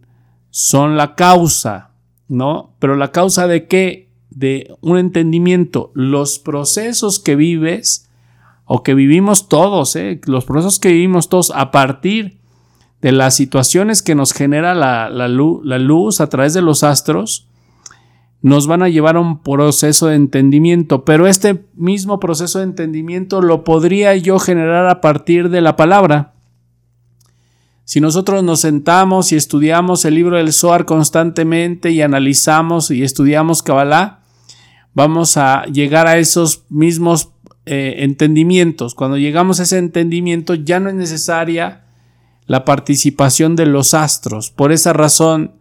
son 0.50 0.98
la 0.98 1.14
causa, 1.14 1.92
¿no? 2.28 2.74
Pero 2.80 2.96
la 2.96 3.12
causa 3.12 3.46
de 3.46 3.68
qué? 3.68 4.10
De 4.32 4.76
un 4.82 4.98
entendimiento. 4.98 5.92
Los 5.94 6.40
procesos 6.40 7.20
que 7.20 7.36
vives 7.36 8.10
o 8.66 8.82
que 8.82 8.96
vivimos 8.96 9.48
todos, 9.48 9.96
¿eh? 9.96 10.20
los 10.26 10.44
procesos 10.44 10.80
que 10.80 10.92
vivimos 10.92 11.30
todos 11.30 11.52
a 11.54 11.70
partir 11.70 12.40
de 13.04 13.12
las 13.12 13.36
situaciones 13.36 14.02
que 14.02 14.16
nos 14.16 14.34
genera 14.34 14.74
la, 14.74 15.28
luz, 15.28 15.64
la 15.64 15.78
luz 15.78 16.22
a 16.22 16.30
través 16.30 16.56
de 16.56 16.64
los 16.64 16.84
astros, 16.84 17.48
nos 18.42 18.66
van 18.66 18.82
a 18.82 18.90
llevar 18.90 19.18
a 19.18 19.20
un 19.20 19.44
proceso 19.44 20.08
de 20.08 20.16
entendimiento, 20.16 21.06
pero 21.06 21.28
este 21.28 21.64
mismo 21.76 22.20
proceso 22.20 22.58
de 22.58 22.66
entendimiento 22.66 23.44
lo 23.44 23.64
podría 23.64 24.16
yo 24.16 24.40
generar 24.40 24.88
a 24.88 25.00
partir 25.00 25.52
de 25.52 25.62
la 25.62 25.76
palabra. 25.76 26.35
Si 27.86 28.02
nosotros 28.02 28.44
nos 28.44 28.62
sentamos 28.62 29.32
y 29.32 29.36
estudiamos 29.36 30.06
el 30.06 30.16
libro 30.16 30.38
del 30.38 30.52
Zohar 30.54 30.86
constantemente 30.86 31.92
y 31.92 32.02
analizamos 32.02 32.90
y 32.90 33.04
estudiamos 33.04 33.62
Kabbalah, 33.62 34.22
vamos 34.96 35.38
a 35.38 35.66
llegar 35.66 36.08
a 36.08 36.18
esos 36.18 36.64
mismos 36.70 37.30
eh, 37.68 37.98
entendimientos. 38.00 38.96
Cuando 38.96 39.18
llegamos 39.18 39.60
a 39.60 39.64
ese 39.64 39.78
entendimiento 39.78 40.56
ya 40.56 40.80
no 40.80 40.90
es 40.90 40.96
necesaria 40.96 41.84
la 42.48 42.66
participación 42.66 43.56
de 43.56 43.68
los 43.68 43.94
astros. 43.94 44.50
Por 44.50 44.72
esa 44.72 44.92
razón 44.92 45.52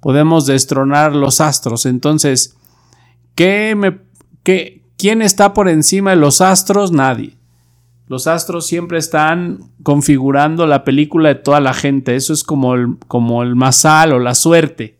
podemos 0.00 0.44
destronar 0.44 1.14
los 1.14 1.40
astros. 1.40 1.86
Entonces, 1.86 2.56
¿qué 3.34 3.74
me, 3.74 4.00
qué, 4.42 4.82
¿quién 4.98 5.22
está 5.22 5.54
por 5.54 5.66
encima 5.66 6.10
de 6.10 6.16
los 6.16 6.42
astros? 6.42 6.92
Nadie. 6.92 7.39
Los 8.10 8.26
astros 8.26 8.66
siempre 8.66 8.98
están 8.98 9.70
configurando 9.84 10.66
la 10.66 10.82
película 10.82 11.28
de 11.28 11.36
toda 11.36 11.60
la 11.60 11.72
gente. 11.72 12.16
Eso 12.16 12.32
es 12.32 12.42
como 12.42 12.74
el, 12.74 12.96
como 13.06 13.44
el 13.44 13.54
masal 13.54 14.12
o 14.12 14.18
la 14.18 14.34
suerte. 14.34 14.98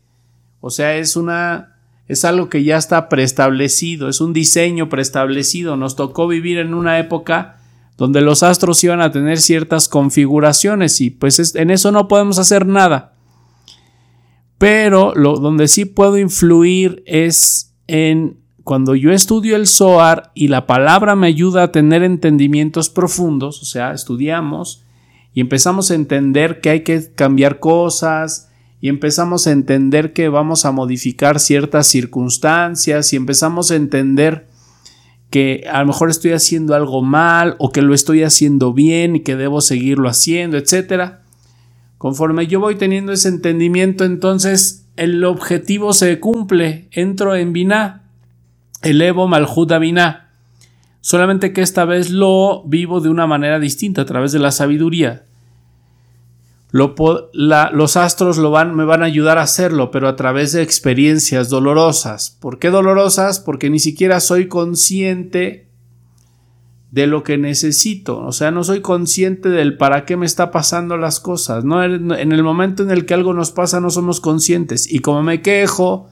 O 0.61 0.71
sea, 0.71 0.97
es 0.97 1.17
una. 1.17 1.75
es 2.07 2.25
algo 2.25 2.49
que 2.49 2.62
ya 2.62 2.76
está 2.76 3.09
preestablecido, 3.09 4.09
es 4.09 4.21
un 4.21 4.33
diseño 4.33 4.88
preestablecido. 4.88 5.76
Nos 5.76 5.97
tocó 5.97 6.29
vivir 6.29 6.59
en 6.59 6.73
una 6.73 7.00
época 7.00 7.57
donde 7.97 8.21
los 8.21 8.45
astros 8.45 8.85
iban 8.85 9.00
a 9.00 9.11
tener 9.11 9.40
ciertas 9.40 9.88
configuraciones 9.88 11.00
y 11.00 11.11
pues 11.11 11.57
en 11.57 11.73
eso 11.73 11.90
no 11.90 12.07
podemos 12.07 12.38
hacer 12.38 12.64
nada. 12.64 13.14
Pero 14.57 15.14
lo, 15.17 15.35
donde 15.38 15.67
sí 15.67 15.85
puedo 15.85 16.17
influir 16.17 17.02
es 17.07 17.75
en 17.88 18.39
cuando 18.70 18.94
yo 18.94 19.10
estudio 19.10 19.56
el 19.56 19.66
SOAR 19.66 20.30
y 20.32 20.46
la 20.46 20.64
palabra 20.68 21.16
me 21.16 21.26
ayuda 21.26 21.64
a 21.64 21.72
tener 21.72 22.04
entendimientos 22.04 22.88
profundos, 22.88 23.60
o 23.62 23.64
sea, 23.64 23.92
estudiamos 23.92 24.84
y 25.34 25.40
empezamos 25.40 25.90
a 25.90 25.96
entender 25.96 26.60
que 26.60 26.70
hay 26.70 26.84
que 26.84 27.12
cambiar 27.12 27.58
cosas 27.58 28.48
y 28.80 28.88
empezamos 28.88 29.48
a 29.48 29.50
entender 29.50 30.12
que 30.12 30.28
vamos 30.28 30.64
a 30.64 30.70
modificar 30.70 31.40
ciertas 31.40 31.88
circunstancias 31.88 33.12
y 33.12 33.16
empezamos 33.16 33.72
a 33.72 33.74
entender 33.74 34.46
que 35.30 35.64
a 35.68 35.80
lo 35.80 35.88
mejor 35.88 36.08
estoy 36.08 36.30
haciendo 36.30 36.76
algo 36.76 37.02
mal 37.02 37.56
o 37.58 37.72
que 37.72 37.82
lo 37.82 37.92
estoy 37.92 38.22
haciendo 38.22 38.72
bien 38.72 39.16
y 39.16 39.20
que 39.22 39.34
debo 39.34 39.62
seguirlo 39.62 40.08
haciendo, 40.08 40.56
etc. 40.56 41.14
Conforme 41.98 42.46
yo 42.46 42.60
voy 42.60 42.76
teniendo 42.76 43.10
ese 43.10 43.30
entendimiento, 43.30 44.04
entonces 44.04 44.86
el 44.94 45.24
objetivo 45.24 45.92
se 45.92 46.20
cumple, 46.20 46.86
entro 46.92 47.34
en 47.34 47.52
Elevo. 48.82 49.28
Solamente 51.00 51.52
que 51.52 51.62
esta 51.62 51.84
vez 51.84 52.10
lo 52.10 52.62
vivo 52.64 53.00
de 53.00 53.08
una 53.08 53.26
manera 53.26 53.58
distinta 53.58 54.02
a 54.02 54.06
través 54.06 54.32
de 54.32 54.38
la 54.38 54.50
sabiduría. 54.50 55.25
los 56.72 57.96
astros 57.96 58.38
lo 58.38 58.50
van, 58.50 58.75
me 58.75 58.84
van 58.84 59.02
a 59.02 59.06
ayudar 59.06 59.38
a 59.38 59.42
hacerlo, 59.42 59.90
pero 59.90 60.08
a 60.08 60.16
través 60.16 60.52
de 60.52 60.62
experiencias 60.62 61.49
dolorosas. 61.49 62.37
¿Por 62.40 62.58
qué 62.58 62.70
dolorosas? 62.70 63.40
Porque 63.40 63.70
ni 63.70 63.78
siquiera 63.78 64.20
soy 64.20 64.49
consciente 64.49 65.70
de 66.90 67.06
lo 67.06 67.22
que 67.22 67.38
necesito, 67.38 68.18
o 68.18 68.32
sea, 68.32 68.50
no 68.50 68.64
soy 68.64 68.80
consciente 68.80 69.49
del 69.49 69.76
para 69.76 70.04
qué 70.04 70.16
me 70.16 70.26
está 70.26 70.50
pasando 70.50 70.96
las 70.96 71.20
cosas, 71.20 71.64
¿no? 71.64 71.84
En 71.84 72.10
el 72.10 72.42
momento 72.42 72.82
en 72.82 72.90
el 72.90 73.06
que 73.06 73.14
algo 73.14 73.32
nos 73.32 73.52
pasa 73.52 73.80
no 73.80 73.90
somos 73.90 74.20
conscientes 74.20 74.92
y 74.92 74.99
como 74.99 75.22
me 75.22 75.40
quejo, 75.40 76.08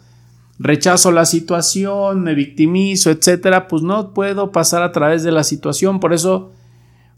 rechazo 0.58 1.12
la 1.12 1.24
situación, 1.24 2.22
me 2.22 2.34
victimizo, 2.34 3.10
etcétera, 3.10 3.68
pues 3.68 3.82
no 3.82 4.12
puedo 4.12 4.50
pasar 4.52 4.82
a 4.82 4.92
través 4.92 5.22
de 5.22 5.32
la 5.32 5.44
situación, 5.44 6.00
por 6.00 6.12
eso 6.12 6.50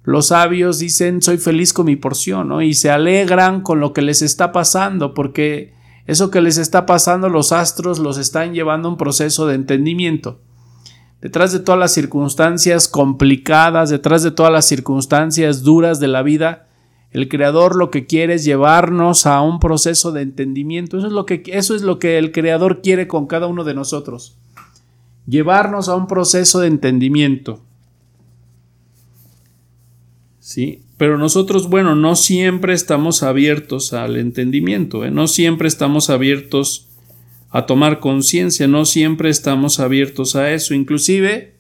los 0.04 0.28
sabios 0.28 0.78
dicen 0.78 1.22
soy 1.22 1.38
feliz 1.38 1.72
con 1.72 1.86
mi 1.86 1.96
porción, 1.96 2.48
¿no? 2.48 2.62
Y 2.62 2.74
se 2.74 2.90
alegran 2.90 3.62
con 3.62 3.80
lo 3.80 3.92
que 3.92 4.02
les 4.02 4.22
está 4.22 4.52
pasando, 4.52 5.14
porque 5.14 5.72
eso 6.06 6.30
que 6.30 6.40
les 6.40 6.58
está 6.58 6.86
pasando 6.86 7.28
los 7.28 7.52
astros 7.52 7.98
los 7.98 8.18
están 8.18 8.54
llevando 8.54 8.88
a 8.88 8.92
un 8.92 8.98
proceso 8.98 9.46
de 9.46 9.54
entendimiento. 9.54 10.40
Detrás 11.20 11.52
de 11.52 11.60
todas 11.60 11.78
las 11.78 11.92
circunstancias 11.92 12.88
complicadas, 12.88 13.90
detrás 13.90 14.22
de 14.22 14.30
todas 14.30 14.50
las 14.50 14.64
circunstancias 14.64 15.62
duras 15.62 16.00
de 16.00 16.08
la 16.08 16.22
vida, 16.22 16.66
el 17.12 17.28
creador 17.28 17.74
lo 17.74 17.90
que 17.90 18.06
quiere 18.06 18.34
es 18.34 18.44
llevarnos 18.44 19.26
a 19.26 19.40
un 19.40 19.58
proceso 19.58 20.12
de 20.12 20.22
entendimiento. 20.22 20.98
Eso 20.98 21.08
es 21.08 21.12
lo 21.12 21.26
que, 21.26 21.42
eso 21.46 21.74
es 21.74 21.82
lo 21.82 21.98
que 21.98 22.18
el 22.18 22.30
creador 22.30 22.82
quiere 22.82 23.08
con 23.08 23.26
cada 23.26 23.48
uno 23.48 23.64
de 23.64 23.74
nosotros. 23.74 24.36
Llevarnos 25.26 25.88
a 25.88 25.96
un 25.96 26.06
proceso 26.06 26.60
de 26.60 26.68
entendimiento. 26.68 27.62
¿Sí? 30.38 30.82
Pero 30.96 31.18
nosotros, 31.18 31.68
bueno, 31.68 31.94
no 31.94 32.14
siempre 32.14 32.74
estamos 32.74 33.22
abiertos 33.22 33.92
al 33.92 34.16
entendimiento, 34.16 35.04
¿eh? 35.04 35.10
no 35.10 35.28
siempre 35.28 35.66
estamos 35.66 36.10
abiertos 36.10 36.88
a 37.50 37.66
tomar 37.66 38.00
conciencia, 38.00 38.68
no 38.68 38.84
siempre 38.84 39.30
estamos 39.30 39.80
abiertos 39.80 40.36
a 40.36 40.52
eso. 40.52 40.74
Inclusive, 40.74 41.54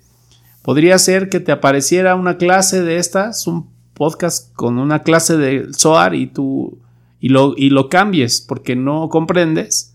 podría 0.62 0.98
ser 0.98 1.28
que 1.28 1.40
te 1.40 1.52
apareciera 1.52 2.14
una 2.14 2.36
clase 2.36 2.82
de 2.82 2.98
estas, 2.98 3.46
un 3.46 3.69
podcast 4.00 4.54
con 4.54 4.78
una 4.78 5.02
clase 5.02 5.36
de 5.36 5.74
SOAR 5.74 6.14
y 6.14 6.26
tú 6.26 6.78
y 7.20 7.28
lo, 7.28 7.52
y 7.54 7.68
lo 7.68 7.90
cambies 7.90 8.40
porque 8.40 8.74
no 8.74 9.10
comprendes 9.10 9.94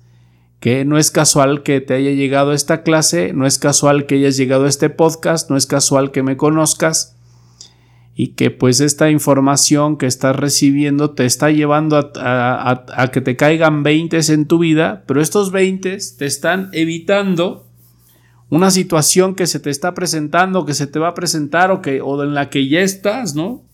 que 0.60 0.86
no 0.86 1.00
es 1.00 1.10
casual 1.10 1.64
que 1.64 1.82
te 1.82 1.96
haya 1.96 2.12
llegado 2.12 2.54
esta 2.54 2.84
clase, 2.84 3.34
no 3.34 3.48
es 3.48 3.58
casual 3.58 4.06
que 4.06 4.14
hayas 4.14 4.38
llegado 4.38 4.66
a 4.66 4.70
este 4.70 4.92
podcast, 4.92 5.50
no 5.50 5.58
es 5.58 5.66
casual 5.66 6.12
que 6.12 6.22
me 6.22 6.38
conozcas 6.38 7.16
y 8.14 8.34
que 8.34 8.52
pues 8.52 8.80
esta 8.80 9.10
información 9.10 9.98
que 9.98 10.06
estás 10.06 10.36
recibiendo 10.36 11.10
te 11.16 11.26
está 11.26 11.50
llevando 11.50 12.12
a, 12.16 13.10
que 13.12 13.22
te 13.22 13.36
caigan 13.36 13.82
20 13.82 14.20
en 14.32 14.46
tu 14.46 14.60
vida, 14.60 15.04
pero 15.08 15.20
estos 15.20 15.52
20 15.52 15.98
te 16.16 16.26
están 16.28 16.70
evitando 16.74 17.66
una 18.52 18.70
situación 18.70 19.34
que 19.34 19.48
se 19.48 19.60
te 19.60 19.72
está 19.72 19.96
presentando, 19.96 20.64
que 20.64 20.76
se 20.76 20.86
te 20.86 21.00
va 21.00 21.08
a 21.08 21.14
presentar 21.16 21.72
o, 21.72 21.82
que, 21.82 22.02
o 22.02 22.22
en 22.24 22.36
la 22.36 22.52
que 22.52 22.70
ya 22.70 22.82
estás, 22.82 23.34
¿no? 23.34 23.66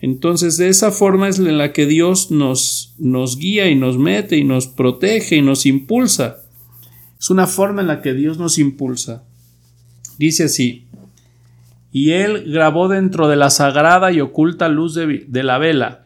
Entonces 0.00 0.56
de 0.56 0.68
esa 0.68 0.92
forma 0.92 1.28
es 1.28 1.38
en 1.38 1.58
la 1.58 1.72
que 1.72 1.86
Dios 1.86 2.30
nos, 2.30 2.94
nos 2.98 3.36
guía 3.38 3.68
y 3.68 3.74
nos 3.74 3.98
mete 3.98 4.36
y 4.36 4.44
nos 4.44 4.68
protege 4.68 5.36
y 5.36 5.42
nos 5.42 5.66
impulsa. 5.66 6.38
Es 7.18 7.30
una 7.30 7.46
forma 7.46 7.80
en 7.80 7.88
la 7.88 8.00
que 8.00 8.14
Dios 8.14 8.38
nos 8.38 8.58
impulsa. 8.58 9.24
Dice 10.18 10.44
así, 10.44 10.86
y 11.90 12.10
él 12.10 12.44
grabó 12.52 12.88
dentro 12.88 13.28
de 13.28 13.36
la 13.36 13.50
sagrada 13.50 14.12
y 14.12 14.20
oculta 14.20 14.68
luz 14.68 14.94
de, 14.94 15.42
la 15.42 15.58
vela, 15.58 16.04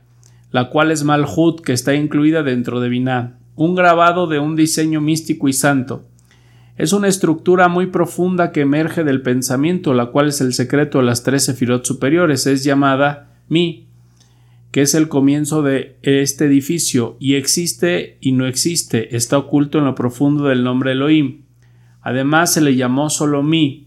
la 0.51 0.71
cual 0.71 0.91
es 0.91 1.05
Malhut, 1.05 1.61
que 1.61 1.73
está 1.73 1.95
incluida 1.95 2.43
dentro 2.43 2.81
de 2.81 2.89
Binah, 2.89 3.39
un 3.57 3.75
grabado 3.75 4.27
de 4.27 4.39
un 4.39 4.57
diseño 4.57 5.01
místico 5.01 5.49
y 5.49 5.53
santo. 5.53 6.05
Es 6.77 6.93
una 6.93 7.09
estructura 7.09 7.69
muy 7.69 7.89
profunda 7.89 8.53
que 8.53 8.61
emerge 8.61 9.05
del 9.05 9.23
pensamiento, 9.23 9.93
la 9.93 10.07
cual 10.07 10.29
es 10.29 10.41
el 10.41 10.55
secreto 10.55 10.99
de 10.99 11.05
las 11.05 11.23
tres 11.25 11.45
sefirot 11.45 11.85
superiores, 11.85 12.47
es 12.47 12.65
llamada 12.65 13.32
Mi, 13.53 13.87
que 14.73 14.81
es 14.81 14.95
el 14.95 15.09
comienzo 15.09 15.63
de 15.63 15.99
este 16.03 16.47
edificio, 16.47 17.17
y 17.21 17.35
existe 17.35 18.17
y 18.21 18.33
no 18.33 18.47
existe, 18.47 19.15
está 19.15 19.39
oculto 19.39 19.79
en 19.79 19.85
lo 19.85 19.95
profundo 19.95 20.45
del 20.47 20.65
nombre 20.65 20.93
Elohim. 20.93 21.43
Además 22.01 22.55
se 22.55 22.63
le 22.63 22.75
llamó 22.75 23.11
solo 23.11 23.43
Mi, 23.43 23.87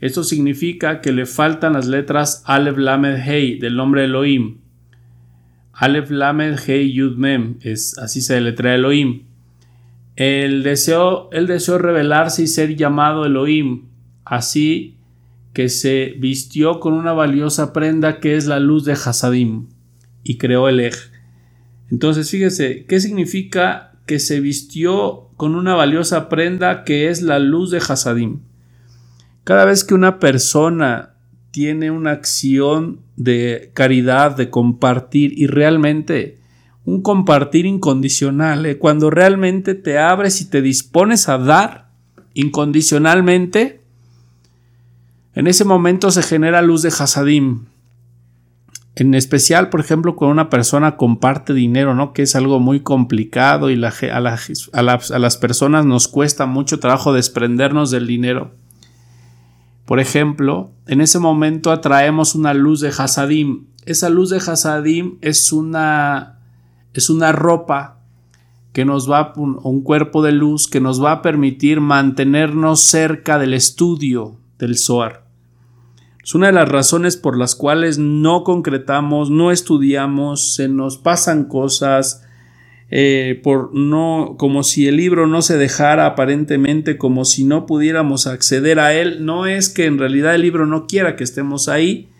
esto 0.00 0.24
significa 0.24 1.00
que 1.00 1.12
le 1.12 1.26
faltan 1.26 1.74
las 1.74 1.86
letras 1.86 2.42
Aleph 2.46 2.78
Lamed 2.78 3.16
Hei 3.16 3.58
del 3.58 3.76
nombre 3.76 4.04
Elohim. 4.04 4.58
Aleph 5.74 6.10
Lamed 6.10 6.58
Hei 6.66 6.92
Yud 6.92 7.16
Mem, 7.16 7.58
es, 7.60 7.96
así 7.98 8.22
se 8.22 8.40
letra 8.40 8.74
Elohim. 8.74 9.24
El 10.16 10.62
deseo, 10.62 11.30
el 11.32 11.46
deseo 11.46 11.78
revelarse 11.78 12.42
y 12.42 12.46
ser 12.46 12.76
llamado 12.76 13.26
Elohim, 13.26 13.84
así 14.24 14.96
que 15.52 15.68
se 15.68 16.14
vistió 16.18 16.80
con 16.80 16.92
una 16.94 17.12
valiosa 17.12 17.72
prenda 17.72 18.20
que 18.20 18.36
es 18.36 18.46
la 18.46 18.60
luz 18.60 18.84
de 18.84 18.92
Hasadim 18.92 19.68
y 20.22 20.38
creó 20.38 20.68
el 20.68 20.80
Ej. 20.80 20.94
Entonces, 21.90 22.30
fíjese, 22.30 22.84
¿qué 22.86 23.00
significa 23.00 23.92
que 24.06 24.18
se 24.18 24.40
vistió 24.40 25.28
con 25.36 25.54
una 25.54 25.74
valiosa 25.74 26.28
prenda 26.28 26.84
que 26.84 27.08
es 27.08 27.22
la 27.22 27.38
luz 27.38 27.70
de 27.70 27.78
Hasadim? 27.78 28.40
Cada 29.44 29.64
vez 29.64 29.82
que 29.82 29.94
una 29.94 30.20
persona 30.20 31.14
tiene 31.50 31.90
una 31.90 32.12
acción 32.12 33.00
de 33.16 33.70
caridad, 33.74 34.36
de 34.36 34.50
compartir 34.50 35.32
y 35.36 35.46
realmente 35.46 36.38
un 36.84 37.02
compartir 37.02 37.66
incondicional, 37.66 38.66
¿eh? 38.66 38.78
cuando 38.78 39.10
realmente 39.10 39.74
te 39.74 39.98
abres 39.98 40.40
y 40.40 40.48
te 40.48 40.62
dispones 40.62 41.28
a 41.28 41.38
dar 41.38 41.90
incondicionalmente, 42.34 43.79
en 45.34 45.46
ese 45.46 45.64
momento 45.64 46.10
se 46.10 46.22
genera 46.22 46.62
luz 46.62 46.82
de 46.82 46.88
Hasadim. 46.88 47.66
En 48.96 49.14
especial, 49.14 49.68
por 49.68 49.80
ejemplo, 49.80 50.16
cuando 50.16 50.32
una 50.32 50.50
persona 50.50 50.96
comparte 50.96 51.54
dinero, 51.54 51.94
¿no? 51.94 52.12
Que 52.12 52.22
es 52.22 52.34
algo 52.34 52.58
muy 52.58 52.80
complicado 52.80 53.70
y 53.70 53.74
a, 53.74 54.10
las 54.10 55.36
personas 55.36 55.86
nos 55.86 56.08
cuesta 56.08 56.46
mucho 56.46 56.80
trabajo 56.80 57.12
desprendernos 57.12 57.90
del 57.92 58.08
dinero. 58.08 58.52
Por 59.86 60.00
ejemplo, 60.00 60.72
en 60.86 61.00
ese 61.00 61.20
momento 61.20 61.70
atraemos 61.70 62.34
una 62.34 62.52
luz 62.52 62.80
de 62.80 62.88
Hasadim. 62.88 63.66
Esa 63.86 64.10
luz 64.10 64.30
de 64.30 64.38
Hasadim 64.38 65.18
es 65.20 65.52
una, 65.52 66.40
es 66.92 67.08
una 67.08 67.30
ropa 67.30 68.00
que 68.72 68.84
nos 68.84 69.10
va, 69.10 69.32
un, 69.36 69.58
un 69.62 69.82
cuerpo 69.82 70.22
de 70.22 70.32
luz 70.32 70.68
que 70.68 70.80
nos 70.80 71.02
va 71.02 71.12
a 71.12 71.22
permitir 71.22 71.80
mantenernos 71.80 72.80
cerca 72.80 73.38
del 73.38 73.54
estudio 73.54 74.39
del 74.60 74.78
Zohar. 74.78 75.24
Es 76.22 76.34
una 76.34 76.46
de 76.48 76.52
las 76.52 76.68
razones 76.68 77.16
por 77.16 77.36
las 77.36 77.54
cuales 77.54 77.98
no 77.98 78.44
concretamos, 78.44 79.30
no 79.30 79.50
estudiamos, 79.50 80.54
se 80.54 80.68
nos 80.68 80.98
pasan 80.98 81.44
cosas, 81.44 82.24
eh, 82.90 83.40
por 83.42 83.74
no, 83.74 84.36
como 84.38 84.62
si 84.62 84.86
el 84.86 84.96
libro 84.96 85.26
no 85.26 85.42
se 85.42 85.56
dejara 85.56 86.06
aparentemente, 86.06 86.98
como 86.98 87.24
si 87.24 87.44
no 87.44 87.64
pudiéramos 87.64 88.26
acceder 88.26 88.80
a 88.80 88.94
él, 88.94 89.24
no 89.24 89.46
es 89.46 89.68
que 89.68 89.86
en 89.86 89.98
realidad 89.98 90.34
el 90.34 90.42
libro 90.42 90.66
no 90.66 90.86
quiera 90.86 91.16
que 91.16 91.24
estemos 91.24 91.68
ahí, 91.68 92.10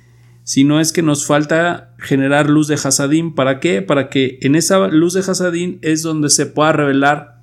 sino 0.44 0.80
es 0.80 0.92
que 0.92 1.02
nos 1.02 1.26
falta 1.26 1.94
generar 1.98 2.48
luz 2.48 2.68
de 2.68 2.74
Hasadín. 2.74 3.34
¿Para 3.34 3.60
qué? 3.60 3.82
Para 3.82 4.08
que 4.08 4.38
en 4.42 4.54
esa 4.54 4.88
luz 4.88 5.14
de 5.14 5.20
Hasadín 5.20 5.78
es 5.82 6.02
donde 6.02 6.30
se 6.30 6.46
pueda 6.46 6.72
revelar 6.72 7.40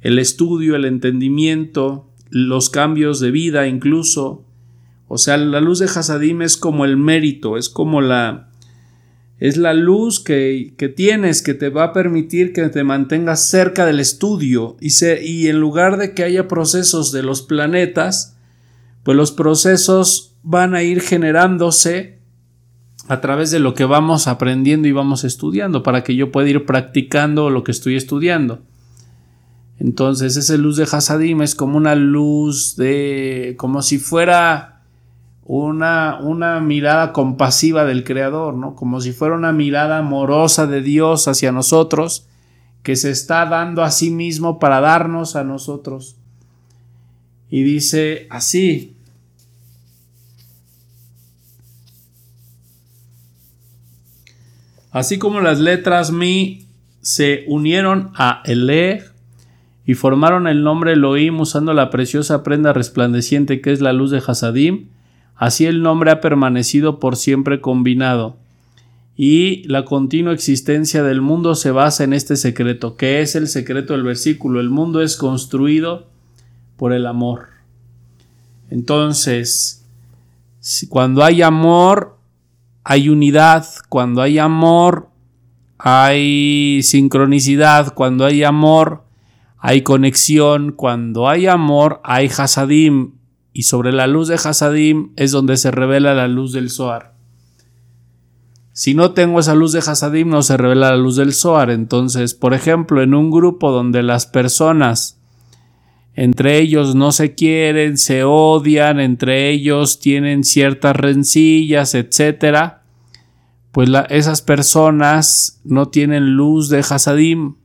el 0.00 0.18
estudio, 0.18 0.76
el 0.76 0.84
entendimiento, 0.84 2.09
los 2.30 2.70
cambios 2.70 3.20
de 3.20 3.30
vida 3.30 3.66
incluso. 3.66 4.44
O 5.08 5.18
sea, 5.18 5.36
la 5.36 5.60
luz 5.60 5.80
de 5.80 5.86
Hasadim 5.86 6.42
es 6.42 6.56
como 6.56 6.84
el 6.84 6.96
mérito, 6.96 7.56
es 7.56 7.68
como 7.68 8.00
la, 8.00 8.50
es 9.40 9.56
la 9.56 9.74
luz 9.74 10.20
que, 10.20 10.72
tienes 10.94 11.42
que 11.42 11.54
te 11.54 11.68
va 11.68 11.84
a 11.84 11.92
permitir 11.92 12.52
que 12.52 12.68
te 12.68 12.84
mantengas 12.84 13.44
cerca 13.44 13.86
del 13.86 13.98
estudio 13.98 14.76
y, 14.80 14.90
y 15.22 15.48
en 15.48 15.58
lugar 15.58 15.96
de 15.96 16.14
que 16.14 16.22
haya 16.22 16.46
procesos 16.46 17.10
de 17.10 17.22
los 17.22 17.42
planetas, 17.42 18.36
pues 19.02 19.16
los 19.16 19.32
procesos 19.32 20.36
van 20.42 20.74
a 20.74 20.82
ir 20.82 21.00
generándose 21.00 22.20
a 23.08 23.20
través 23.20 23.50
de 23.50 23.58
lo 23.58 23.74
que 23.74 23.84
vamos 23.86 24.28
aprendiendo 24.28 24.86
y 24.86 24.92
vamos 24.92 25.24
estudiando 25.24 25.82
para 25.82 26.04
que 26.04 26.14
yo 26.14 26.30
pueda 26.30 26.48
ir 26.48 26.64
practicando 26.64 27.50
lo 27.50 27.64
que 27.64 27.72
estoy 27.72 27.96
estudiando. 27.96 28.62
Entonces, 29.80 30.36
esa 30.36 30.56
luz 30.58 30.76
de 30.76 30.84
Hasadim 30.84 31.40
es 31.40 31.54
como 31.54 31.78
una 31.78 31.94
luz 31.94 32.76
de. 32.76 33.54
como 33.58 33.80
si 33.80 33.98
fuera 33.98 34.82
una, 35.44 36.18
una 36.20 36.60
mirada 36.60 37.12
compasiva 37.14 37.86
del 37.86 38.04
Creador, 38.04 38.54
¿no? 38.54 38.76
Como 38.76 39.00
si 39.00 39.12
fuera 39.12 39.34
una 39.34 39.52
mirada 39.52 39.98
amorosa 39.98 40.66
de 40.66 40.82
Dios 40.82 41.26
hacia 41.28 41.50
nosotros, 41.50 42.26
que 42.82 42.94
se 42.94 43.10
está 43.10 43.46
dando 43.46 43.82
a 43.82 43.90
sí 43.90 44.10
mismo 44.10 44.58
para 44.58 44.80
darnos 44.80 45.34
a 45.34 45.44
nosotros. 45.44 46.16
Y 47.48 47.62
dice 47.62 48.26
así, 48.30 48.96
Así 54.92 55.18
como 55.18 55.40
las 55.40 55.60
letras 55.60 56.10
Mi 56.10 56.66
se 57.00 57.44
unieron 57.46 58.10
a 58.16 58.42
Ele 58.44 59.09
y 59.90 59.94
formaron 59.94 60.46
el 60.46 60.62
nombre 60.62 60.92
Elohim 60.92 61.40
usando 61.40 61.74
la 61.74 61.90
preciosa 61.90 62.44
prenda 62.44 62.72
resplandeciente 62.72 63.60
que 63.60 63.72
es 63.72 63.80
la 63.80 63.92
luz 63.92 64.12
de 64.12 64.22
Hasadim, 64.24 64.86
Así 65.34 65.66
el 65.66 65.82
nombre 65.82 66.12
ha 66.12 66.20
permanecido 66.20 67.00
por 67.00 67.16
siempre 67.16 67.60
combinado. 67.60 68.36
Y 69.16 69.64
la 69.66 69.84
continua 69.84 70.32
existencia 70.32 71.02
del 71.02 71.22
mundo 71.22 71.56
se 71.56 71.72
basa 71.72 72.04
en 72.04 72.12
este 72.12 72.36
secreto, 72.36 72.94
que 72.94 73.20
es 73.20 73.34
el 73.34 73.48
secreto 73.48 73.94
del 73.94 74.04
versículo. 74.04 74.60
El 74.60 74.70
mundo 74.70 75.02
es 75.02 75.16
construido 75.16 76.06
por 76.76 76.92
el 76.92 77.04
amor. 77.04 77.48
Entonces, 78.70 79.84
cuando 80.88 81.24
hay 81.24 81.42
amor, 81.42 82.16
hay 82.84 83.08
unidad. 83.08 83.66
Cuando 83.88 84.22
hay 84.22 84.38
amor, 84.38 85.08
hay 85.78 86.80
sincronicidad. 86.84 87.92
Cuando 87.94 88.24
hay 88.24 88.44
amor, 88.44 89.09
hay 89.60 89.82
conexión. 89.82 90.72
Cuando 90.72 91.28
hay 91.28 91.46
amor, 91.46 92.00
hay 92.02 92.26
hasadim. 92.26 93.12
Y 93.52 93.64
sobre 93.64 93.92
la 93.92 94.06
luz 94.06 94.28
de 94.28 94.34
hasadim 94.34 95.12
es 95.16 95.30
donde 95.30 95.56
se 95.56 95.70
revela 95.70 96.14
la 96.14 96.28
luz 96.28 96.52
del 96.52 96.70
Zohar. 96.70 97.10
Si 98.72 98.94
no 98.94 99.10
tengo 99.12 99.40
esa 99.40 99.54
luz 99.54 99.72
de 99.72 99.80
Hasadim, 99.80 100.30
no 100.30 100.42
se 100.42 100.56
revela 100.56 100.90
la 100.90 100.96
luz 100.96 101.16
del 101.16 101.34
Zohar. 101.34 101.68
Entonces, 101.68 102.32
por 102.32 102.54
ejemplo, 102.54 103.02
en 103.02 103.12
un 103.12 103.30
grupo 103.30 103.72
donde 103.72 104.02
las 104.02 104.24
personas 104.24 105.20
entre 106.14 106.58
ellos 106.58 106.94
no 106.94 107.12
se 107.12 107.34
quieren, 107.34 107.98
se 107.98 108.24
odian, 108.24 108.98
entre 108.98 109.50
ellos 109.50 110.00
tienen 110.00 110.44
ciertas 110.44 110.96
rencillas, 110.96 111.94
etc., 111.94 112.74
pues 113.72 113.90
esas 114.08 114.42
personas 114.42 115.60
no 115.64 115.88
tienen 115.88 116.34
luz 116.34 116.68
de 116.68 116.78
Hasadim. 116.78 117.56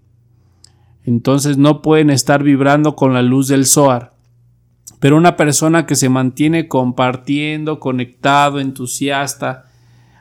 Entonces 1.06 1.58
no 1.58 1.82
pueden 1.82 2.10
estar 2.10 2.44
vibrando 2.44 2.96
con 2.96 3.14
la 3.14 3.22
luz 3.22 3.48
del 3.48 3.66
Zohar. 3.66 4.14
Pero 5.00 5.18
una 5.18 5.38
persona 5.38 5.86
que 5.86 5.96
se 5.96 6.10
mantiene 6.10 6.68
compartiendo, 6.68 7.80
conectado, 7.80 8.60
entusiasta, 8.60 9.66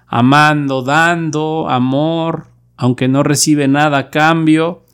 amando, 0.06 0.82
dando 0.82 1.68
amor, 1.70 2.48
aunque 2.76 3.08
no 3.08 3.22
recibe 3.22 3.66
nada 3.66 3.98
a 3.98 4.10
cambio, 4.10 4.84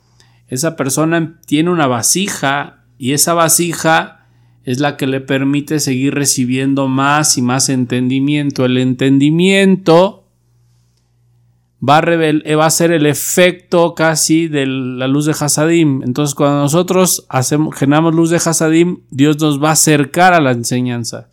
esa 0.47 0.75
persona 0.75 1.39
tiene 1.45 1.69
una 1.69 1.87
vasija 1.87 2.85
y 2.97 3.11
esa 3.11 3.33
vasija 3.33 4.27
es 4.63 4.79
la 4.79 4.95
que 4.95 5.07
le 5.07 5.19
permite 5.19 5.79
seguir 5.79 6.13
recibiendo 6.13 6.87
más 6.87 7.37
y 7.37 7.41
más 7.41 7.67
entendimiento. 7.67 8.63
El 8.63 8.77
entendimiento 8.77 10.20
va 11.87 11.97
a, 11.97 12.55
va 12.55 12.65
a 12.65 12.69
ser 12.69 12.91
el 12.91 13.05
efecto 13.05 13.95
casi 13.95 14.47
de 14.47 14.65
la 14.65 15.07
luz 15.07 15.25
de 15.25 15.31
Hasadim. 15.31 16.03
Entonces, 16.03 16.35
cuando 16.35 16.59
nosotros 16.59 17.25
hacemos, 17.29 17.75
generamos 17.75 18.13
luz 18.13 18.29
de 18.29 18.37
Hasadim, 18.37 18.99
Dios 19.09 19.39
nos 19.39 19.61
va 19.61 19.69
a 19.69 19.73
acercar 19.73 20.33
a 20.33 20.41
la 20.41 20.51
enseñanza. 20.51 21.29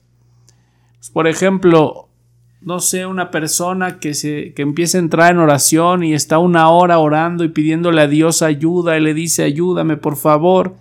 Por 1.13 1.29
ejemplo, 1.29 2.09
no 2.61 2.81
sé, 2.81 3.07
una 3.07 3.31
persona 3.31 3.99
que, 3.99 4.15
se, 4.15 4.53
que 4.55 4.63
empieza 4.63 4.99
a 4.99 5.01
entrar 5.01 5.31
en 5.31 5.39
oración 5.39 6.03
y 6.03 6.15
está 6.15 6.39
una 6.39 6.71
hora 6.71 6.99
orando 6.99 7.45
y 7.45 7.49
pidiéndole 7.49 8.01
a 8.01 8.09
Dios 8.09 8.43
ayuda 8.43 8.97
y 8.97 9.01
le 9.01 9.15
dice 9.15 9.45
ayúdame 9.45 9.97
por 9.97 10.17
favor 10.17 10.75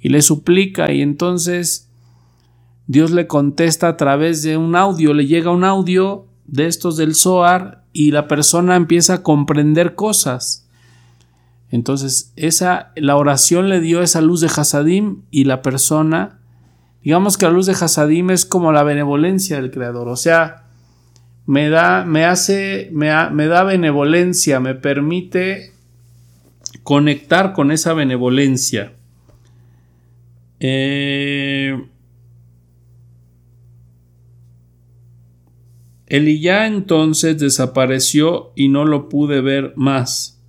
y 0.00 0.10
le 0.10 0.20
suplica 0.20 0.92
y 0.92 1.00
entonces 1.00 1.90
Dios 2.86 3.10
le 3.10 3.26
contesta 3.26 3.88
a 3.88 3.96
través 3.96 4.42
de 4.42 4.56
un 4.56 4.76
audio, 4.76 5.14
le 5.14 5.26
llega 5.26 5.50
un 5.50 5.64
audio 5.64 6.26
de 6.46 6.66
estos 6.66 6.96
del 6.96 7.14
Zohar 7.14 7.84
y 7.92 8.10
la 8.10 8.28
persona 8.28 8.76
empieza 8.76 9.14
a 9.14 9.22
comprender 9.22 9.94
cosas. 9.94 10.68
Entonces, 11.70 12.32
esa 12.36 12.92
la 12.96 13.16
oración 13.16 13.68
le 13.68 13.80
dio 13.80 14.02
esa 14.02 14.20
luz 14.20 14.40
de 14.40 14.48
Hasadim 14.48 15.22
y 15.30 15.44
la 15.44 15.62
persona 15.62 16.38
digamos 17.06 17.38
que 17.38 17.46
la 17.46 17.52
luz 17.52 17.66
de 17.66 17.72
Hasadim 17.72 18.30
es 18.30 18.44
como 18.44 18.72
la 18.72 18.82
benevolencia 18.82 19.60
del 19.60 19.70
creador, 19.70 20.08
o 20.08 20.16
sea, 20.16 20.64
me 21.46 21.68
da, 21.68 22.04
me 22.04 22.24
hace, 22.24 22.90
me, 22.92 23.06
da 23.06 23.62
benevolencia, 23.62 24.58
me 24.58 24.74
permite 24.74 25.70
conectar 26.82 27.52
con 27.52 27.70
esa 27.70 27.92
benevolencia. 27.92 28.94
Eh, 30.58 31.80
Eliyá 36.06 36.66
entonces 36.66 37.38
desapareció 37.38 38.52
y 38.54 38.68
no 38.68 38.84
lo 38.84 39.08
pude 39.08 39.40
ver 39.40 39.72
más. 39.76 40.40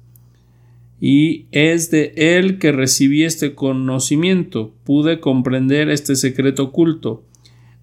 Y 1.00 1.46
es 1.52 1.92
de 1.92 2.14
él 2.16 2.58
que 2.60 2.72
recibí 2.72 3.24
este 3.24 3.54
conocimiento, 3.54 4.74
pude 4.84 5.20
comprender 5.20 5.90
este 5.90 6.16
secreto 6.16 6.64
oculto. 6.64 7.24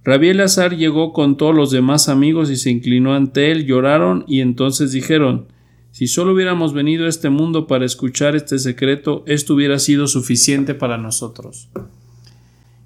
Rabí 0.05 0.29
Elazar 0.29 0.77
llegó 0.77 1.13
con 1.13 1.37
todos 1.37 1.55
los 1.55 1.71
demás 1.71 2.09
amigos 2.09 2.51
y 2.51 2.57
se 2.57 2.71
inclinó 2.71 3.15
ante 3.15 3.51
él, 3.51 3.67
lloraron 3.67 4.25
y 4.27 4.41
entonces 4.41 4.93
dijeron 4.93 5.47
si 5.95 6.09
solo 6.09 6.33
hubiéramos 6.33 6.73
venido 6.73 7.07
a 7.07 7.09
este 7.09 7.31
mundo 7.31 7.69
para 7.69 7.85
escuchar 7.85 8.35
este 8.35 8.59
secreto, 8.59 9.23
esto 9.29 9.55
hubiera 9.55 9.79
sido 9.79 10.09
suficiente 10.09 10.75
para 10.75 10.99
nosotros. 10.99 11.71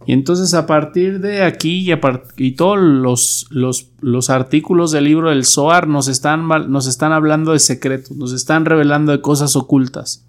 Y 0.09 0.15
entonces 0.15 0.55
a 0.55 0.65
partir 0.65 1.21
de 1.21 1.43
aquí 1.43 1.93
y, 2.39 2.53
todos 2.53 2.79
los, 2.79 3.47
los, 3.51 4.31
artículos 4.31 4.91
del 4.91 5.05
libro 5.05 5.29
del 5.29 5.45
Zohar 5.45 5.87
nos 5.87 6.09
están, 6.09 6.49
nos 6.49 6.87
están 6.87 7.13
hablando 7.13 7.53
de 7.53 7.59
secretos, 7.59 8.17
nos 8.17 8.33
están 8.33 8.65
revelando 8.65 9.13
de 9.13 9.21
cosas 9.21 9.55
ocultas 9.55 10.25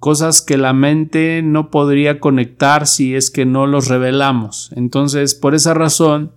cosas 0.00 0.42
que 0.42 0.56
la 0.56 0.72
mente 0.72 1.42
no 1.44 1.70
podría 1.70 2.18
conectar 2.18 2.88
si 2.88 3.14
es 3.14 3.30
que 3.30 3.44
no 3.44 3.68
los 3.68 3.86
revelamos. 3.86 4.72
Entonces, 4.74 5.36
por 5.36 5.54
esa 5.54 5.72
razón, 5.72 6.32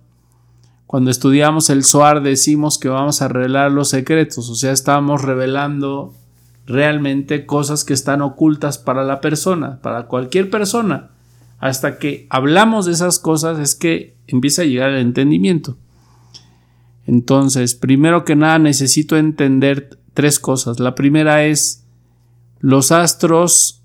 cuando 0.86 1.10
estudiamos 1.10 1.68
el 1.68 1.82
Zohar 1.82 2.22
decimos 2.22 2.78
que 2.78 2.90
vamos 2.90 3.22
a 3.22 3.28
revelar 3.28 3.72
los 3.72 3.88
secretos, 3.88 4.50
o 4.50 4.54
sea, 4.54 4.70
estamos 4.70 5.22
revelando 5.22 6.14
realmente 6.64 7.44
cosas 7.44 7.84
que 7.84 7.94
están 7.94 8.22
ocultas 8.22 8.78
para 8.78 9.02
la 9.02 9.20
persona, 9.20 9.80
para 9.82 10.06
cualquier 10.06 10.48
persona. 10.48 11.10
Hasta 11.64 11.98
que 11.98 12.26
hablamos 12.28 12.84
de 12.84 12.92
esas 12.92 13.18
cosas 13.18 13.58
es 13.58 13.74
que 13.74 14.18
empieza 14.26 14.60
a 14.60 14.64
llegar 14.66 14.90
el 14.90 14.98
entendimiento. 14.98 15.78
Entonces, 17.06 17.74
primero 17.74 18.26
que 18.26 18.36
nada 18.36 18.58
necesito 18.58 19.16
entender 19.16 19.98
tres 20.12 20.38
cosas. 20.38 20.78
La 20.78 20.94
primera 20.94 21.46
es 21.46 21.86
los 22.60 22.92
astros 22.92 23.82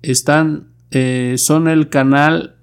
están, 0.00 0.68
eh, 0.92 1.34
son 1.36 1.68
el 1.68 1.90
canal 1.90 2.56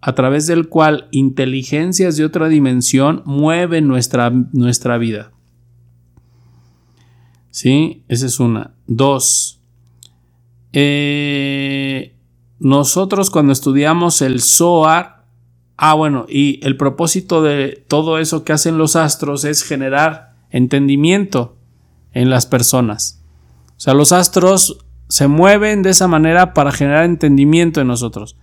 a 0.00 0.14
través 0.14 0.46
del 0.46 0.68
cual 0.68 1.08
inteligencias 1.10 2.16
de 2.16 2.26
otra 2.26 2.46
dimensión 2.46 3.24
mueven 3.26 3.88
nuestra, 3.88 4.30
nuestra 4.30 4.98
vida. 4.98 5.32
¿Sí? 7.50 8.04
Esa 8.06 8.26
es 8.26 8.38
una. 8.38 8.70
Dos. 8.86 9.60
Eh, 10.72 12.15
nosotros 12.58 13.30
cuando 13.30 13.52
estudiamos 13.52 14.22
el 14.22 14.40
SOAR, 14.40 15.24
ah 15.76 15.94
bueno, 15.94 16.26
y 16.28 16.64
el 16.64 16.76
propósito 16.76 17.42
de 17.42 17.84
todo 17.88 18.18
eso 18.18 18.44
que 18.44 18.52
hacen 18.52 18.78
los 18.78 18.96
astros 18.96 19.44
es 19.44 19.62
generar 19.62 20.34
entendimiento 20.50 21.56
en 22.12 22.30
las 22.30 22.46
personas. 22.46 23.22
O 23.76 23.80
sea, 23.80 23.94
los 23.94 24.12
astros 24.12 24.78
se 25.08 25.28
mueven 25.28 25.82
de 25.82 25.90
esa 25.90 26.08
manera 26.08 26.54
para 26.54 26.72
generar 26.72 27.04
entendimiento 27.04 27.80
en 27.80 27.88
nosotros. 27.88 28.36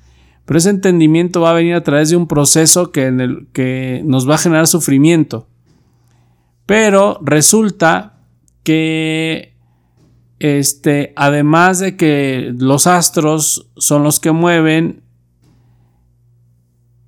Pero 0.45 0.58
ese 0.58 0.69
entendimiento 0.69 1.41
va 1.41 1.52
a 1.52 1.54
venir 1.54 1.73
a 1.73 1.84
través 1.84 2.10
de 2.10 2.15
un 2.15 2.28
proceso 2.28 2.91
que, 2.91 3.45
que 3.54 4.02
nos 4.06 4.30
va 4.30 4.36
a 4.36 4.39
generar 4.39 4.67
sufrimiento. 4.67 5.47
Pero 6.65 7.19
resulta 7.23 8.19
que 8.63 9.52
este, 10.43 11.13
además 11.15 11.79
de 11.79 11.95
que 11.95 12.53
los 12.58 12.86
astros 12.86 13.69
son 13.77 14.03
los 14.03 14.19
que 14.19 14.34
mueven, 14.34 15.01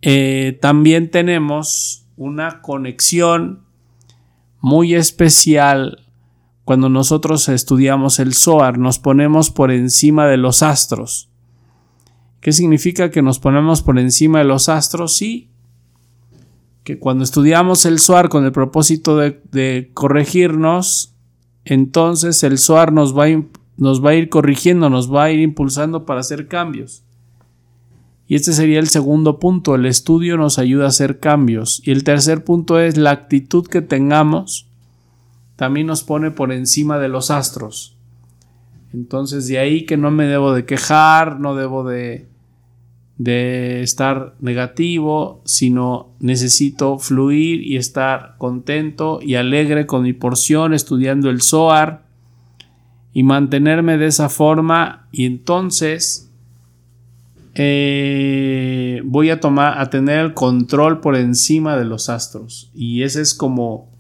eh, 0.01 0.57
también 0.61 1.11
tenemos 1.11 2.07
una 2.15 2.61
conexión 2.61 3.65
muy 4.61 4.95
especial 4.95 6.05
cuando 6.63 6.87
nosotros 6.87 7.49
estudiamos 7.49 8.19
el 8.19 8.33
Zohar, 8.33 8.77
nos 8.77 8.99
ponemos 8.99 9.49
por 9.49 9.69
encima 9.69 10.27
de 10.27 10.37
los 10.37 10.63
astros. 10.63 11.29
¿Qué 12.39 12.53
significa 12.53 13.11
que 13.11 13.21
nos 13.21 13.39
ponemos 13.39 13.81
por 13.81 13.99
encima 13.99 14.39
de 14.39 14.45
los 14.45 14.69
astros? 14.69 15.17
Sí, 15.17 15.49
que 16.85 16.99
cuando 16.99 17.25
estudiamos 17.25 17.85
el 17.85 17.99
Zohar 17.99 18.29
con 18.29 18.45
el 18.45 18.53
propósito 18.53 19.17
de, 19.17 19.91
corregirnos, 19.93 21.14
entonces 21.65 22.43
el 22.43 22.57
Zohar 22.57 22.93
nos 22.93 23.17
va, 23.17 23.25
nos 23.77 24.05
va 24.05 24.11
a 24.11 24.15
ir 24.15 24.29
corrigiendo, 24.29 24.89
nos 24.89 25.13
va 25.13 25.25
a 25.25 25.31
ir 25.31 25.39
impulsando 25.39 26.05
para 26.05 26.21
hacer 26.21 26.47
cambios. 26.47 27.03
Y 28.27 28.35
este 28.35 28.53
sería 28.53 28.79
el 28.79 28.87
segundo 28.87 29.39
punto, 29.39 29.75
el 29.75 29.85
estudio 29.85 30.37
nos 30.37 30.57
ayuda 30.57 30.85
a 30.85 30.89
hacer 30.89 31.19
cambios. 31.19 31.81
Y 31.85 31.91
el 31.91 32.03
tercer 32.03 32.43
punto 32.43 32.79
es 32.79 32.97
la 32.97 33.11
actitud 33.11 33.67
que 33.67 33.81
tengamos 33.81 34.67
también 35.55 35.87
nos 35.87 36.03
pone 36.03 36.31
por 36.31 36.51
encima 36.51 36.99
de 36.99 37.07
los 37.07 37.31
astros. 37.31 37.95
Entonces 38.93 39.47
de 39.47 39.59
ahí 39.59 39.85
que 39.85 39.97
no 39.97 40.11
me 40.11 40.25
debo 40.25 40.53
de 40.53 40.65
quejar, 40.65 41.39
no 41.39 41.55
debo 41.55 41.83
de, 41.83 42.27
de 43.17 43.81
estar 43.81 44.35
negativo, 44.41 45.41
sino 45.45 46.09
necesito 46.19 46.99
fluir 46.99 47.61
y 47.65 47.77
estar 47.77 48.35
contento 48.37 49.19
y 49.21 49.35
alegre 49.35 49.85
con 49.85 50.03
mi 50.03 50.13
porción 50.13 50.73
estudiando 50.73 51.29
el 51.29 51.41
Zohar 51.41 52.03
y 53.13 53.23
mantenerme 53.23 53.97
de 53.97 54.07
esa 54.07 54.27
forma. 54.27 55.07
Y 55.13 55.25
entonces 55.25 56.29
eh, 57.53 59.01
voy 59.05 59.29
a 59.29 59.39
tomar 59.39 59.79
a 59.79 59.89
tener 59.89 60.19
el 60.19 60.33
control 60.33 60.99
por 60.99 61.15
encima 61.15 61.77
de 61.77 61.85
los 61.85 62.09
astros. 62.09 62.69
Y 62.73 63.03
ese 63.03 63.21
es 63.21 63.33
como 63.33 63.93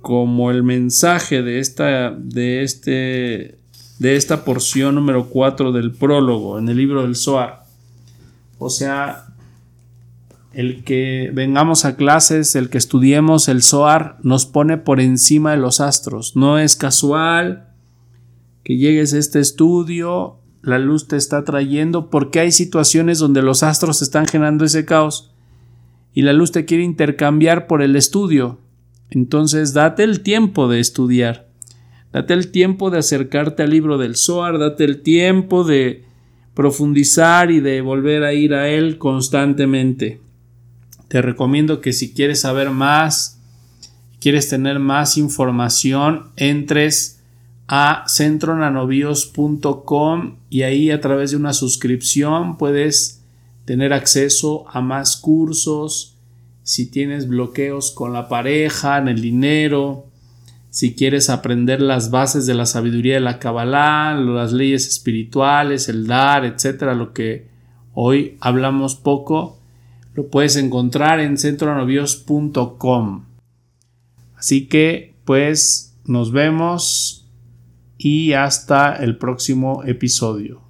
como 0.00 0.50
el 0.50 0.64
mensaje 0.64 1.42
de 1.42 1.60
esta 1.60 2.10
de 2.10 2.64
este 2.64 3.56
de 4.00 4.16
esta 4.16 4.44
porción 4.44 4.96
número 4.96 5.28
4 5.28 5.70
del 5.70 5.92
prólogo 5.92 6.58
en 6.58 6.68
el 6.68 6.76
libro 6.76 7.02
del 7.02 7.14
Zohar 7.14 7.61
o 8.62 8.70
sea 8.70 9.26
el 10.52 10.84
que 10.84 11.30
vengamos 11.32 11.84
a 11.84 11.96
clases, 11.96 12.54
el 12.56 12.68
que 12.68 12.78
estudiemos 12.78 13.48
el 13.48 13.62
Zohar, 13.62 14.18
nos 14.22 14.46
pone 14.46 14.76
por 14.76 15.00
encima 15.00 15.52
de 15.52 15.56
los 15.56 15.80
astros. 15.80 16.36
No 16.36 16.58
es 16.58 16.76
casual, 16.76 17.68
que 18.62 18.76
llegues 18.76 19.14
a 19.14 19.18
este 19.18 19.40
estudio, 19.40 20.38
la 20.62 20.78
luz 20.78 21.08
te 21.08 21.16
está 21.16 21.44
trayendo, 21.44 22.10
porque 22.10 22.40
hay 22.40 22.52
situaciones 22.52 23.18
donde 23.18 23.42
los 23.42 23.62
astros 23.62 24.02
están 24.02 24.26
generando 24.26 24.64
ese 24.64 24.84
caos 24.84 25.32
y 26.14 26.22
la 26.22 26.32
luz 26.32 26.52
te 26.52 26.64
quiere 26.64 26.84
intercambiar 26.84 27.66
por 27.66 27.82
el 27.82 27.96
estudio. 27.96 28.60
Entonces 29.10 29.72
date 29.72 30.04
el 30.04 30.20
tiempo 30.20 30.68
de 30.68 30.80
estudiar, 30.80 31.48
date 32.12 32.34
el 32.34 32.50
tiempo 32.50 32.90
de 32.90 32.98
acercarte 32.98 33.62
al 33.62 33.70
libro 33.70 33.98
del 33.98 34.16
Zohar, 34.16 34.58
date 34.58 34.84
el 34.84 35.02
tiempo 35.02 35.64
de 35.64 36.04
profundizar 36.54 37.50
y 37.50 37.60
de 37.60 37.80
volver 37.80 38.24
a 38.24 38.34
ir 38.34 38.52
a 38.54 38.68
él 38.68 38.98
constantemente. 38.98 40.20
Te 41.08 41.20
recomiendo 41.22 41.80
que 41.80 41.92
si 41.92 42.12
quieres 42.12 42.40
saber 42.40 42.70
más, 42.70 43.40
quieres 44.20 44.48
tener 44.48 44.78
más 44.78 45.18
información, 45.18 46.30
entres 46.36 47.18
a 47.68 48.04
centronanobios.com 48.08 50.36
y 50.50 50.62
ahí 50.62 50.90
a 50.90 51.00
través 51.00 51.30
de 51.30 51.36
una 51.36 51.52
suscripción 51.52 52.58
puedes 52.58 53.22
tener 53.64 53.92
acceso 53.92 54.64
a 54.68 54.80
más 54.80 55.16
cursos, 55.16 56.16
si 56.62 56.86
tienes 56.86 57.28
bloqueos 57.28 57.90
con 57.90 58.12
la 58.12 58.28
pareja, 58.28 58.98
en 58.98 59.08
el 59.08 59.20
dinero, 59.20 60.06
si 60.72 60.94
quieres 60.94 61.28
aprender 61.28 61.82
las 61.82 62.10
bases 62.10 62.46
de 62.46 62.54
la 62.54 62.64
sabiduría 62.64 63.12
de 63.14 63.20
la 63.20 63.38
Kabbalah, 63.38 64.14
las 64.14 64.54
leyes 64.54 64.88
espirituales, 64.88 65.90
el 65.90 66.06
dar, 66.06 66.46
etcétera, 66.46 66.94
lo 66.94 67.12
que 67.12 67.46
hoy 67.92 68.38
hablamos 68.40 68.94
poco, 68.94 69.58
lo 70.14 70.28
puedes 70.28 70.56
encontrar 70.56 71.20
en 71.20 71.36
centronanobios.com. 71.36 73.26
Así 74.34 74.66
que, 74.66 75.14
pues, 75.26 75.94
nos 76.06 76.32
vemos 76.32 77.28
y 77.98 78.32
hasta 78.32 78.96
el 78.96 79.18
próximo 79.18 79.84
episodio. 79.84 80.61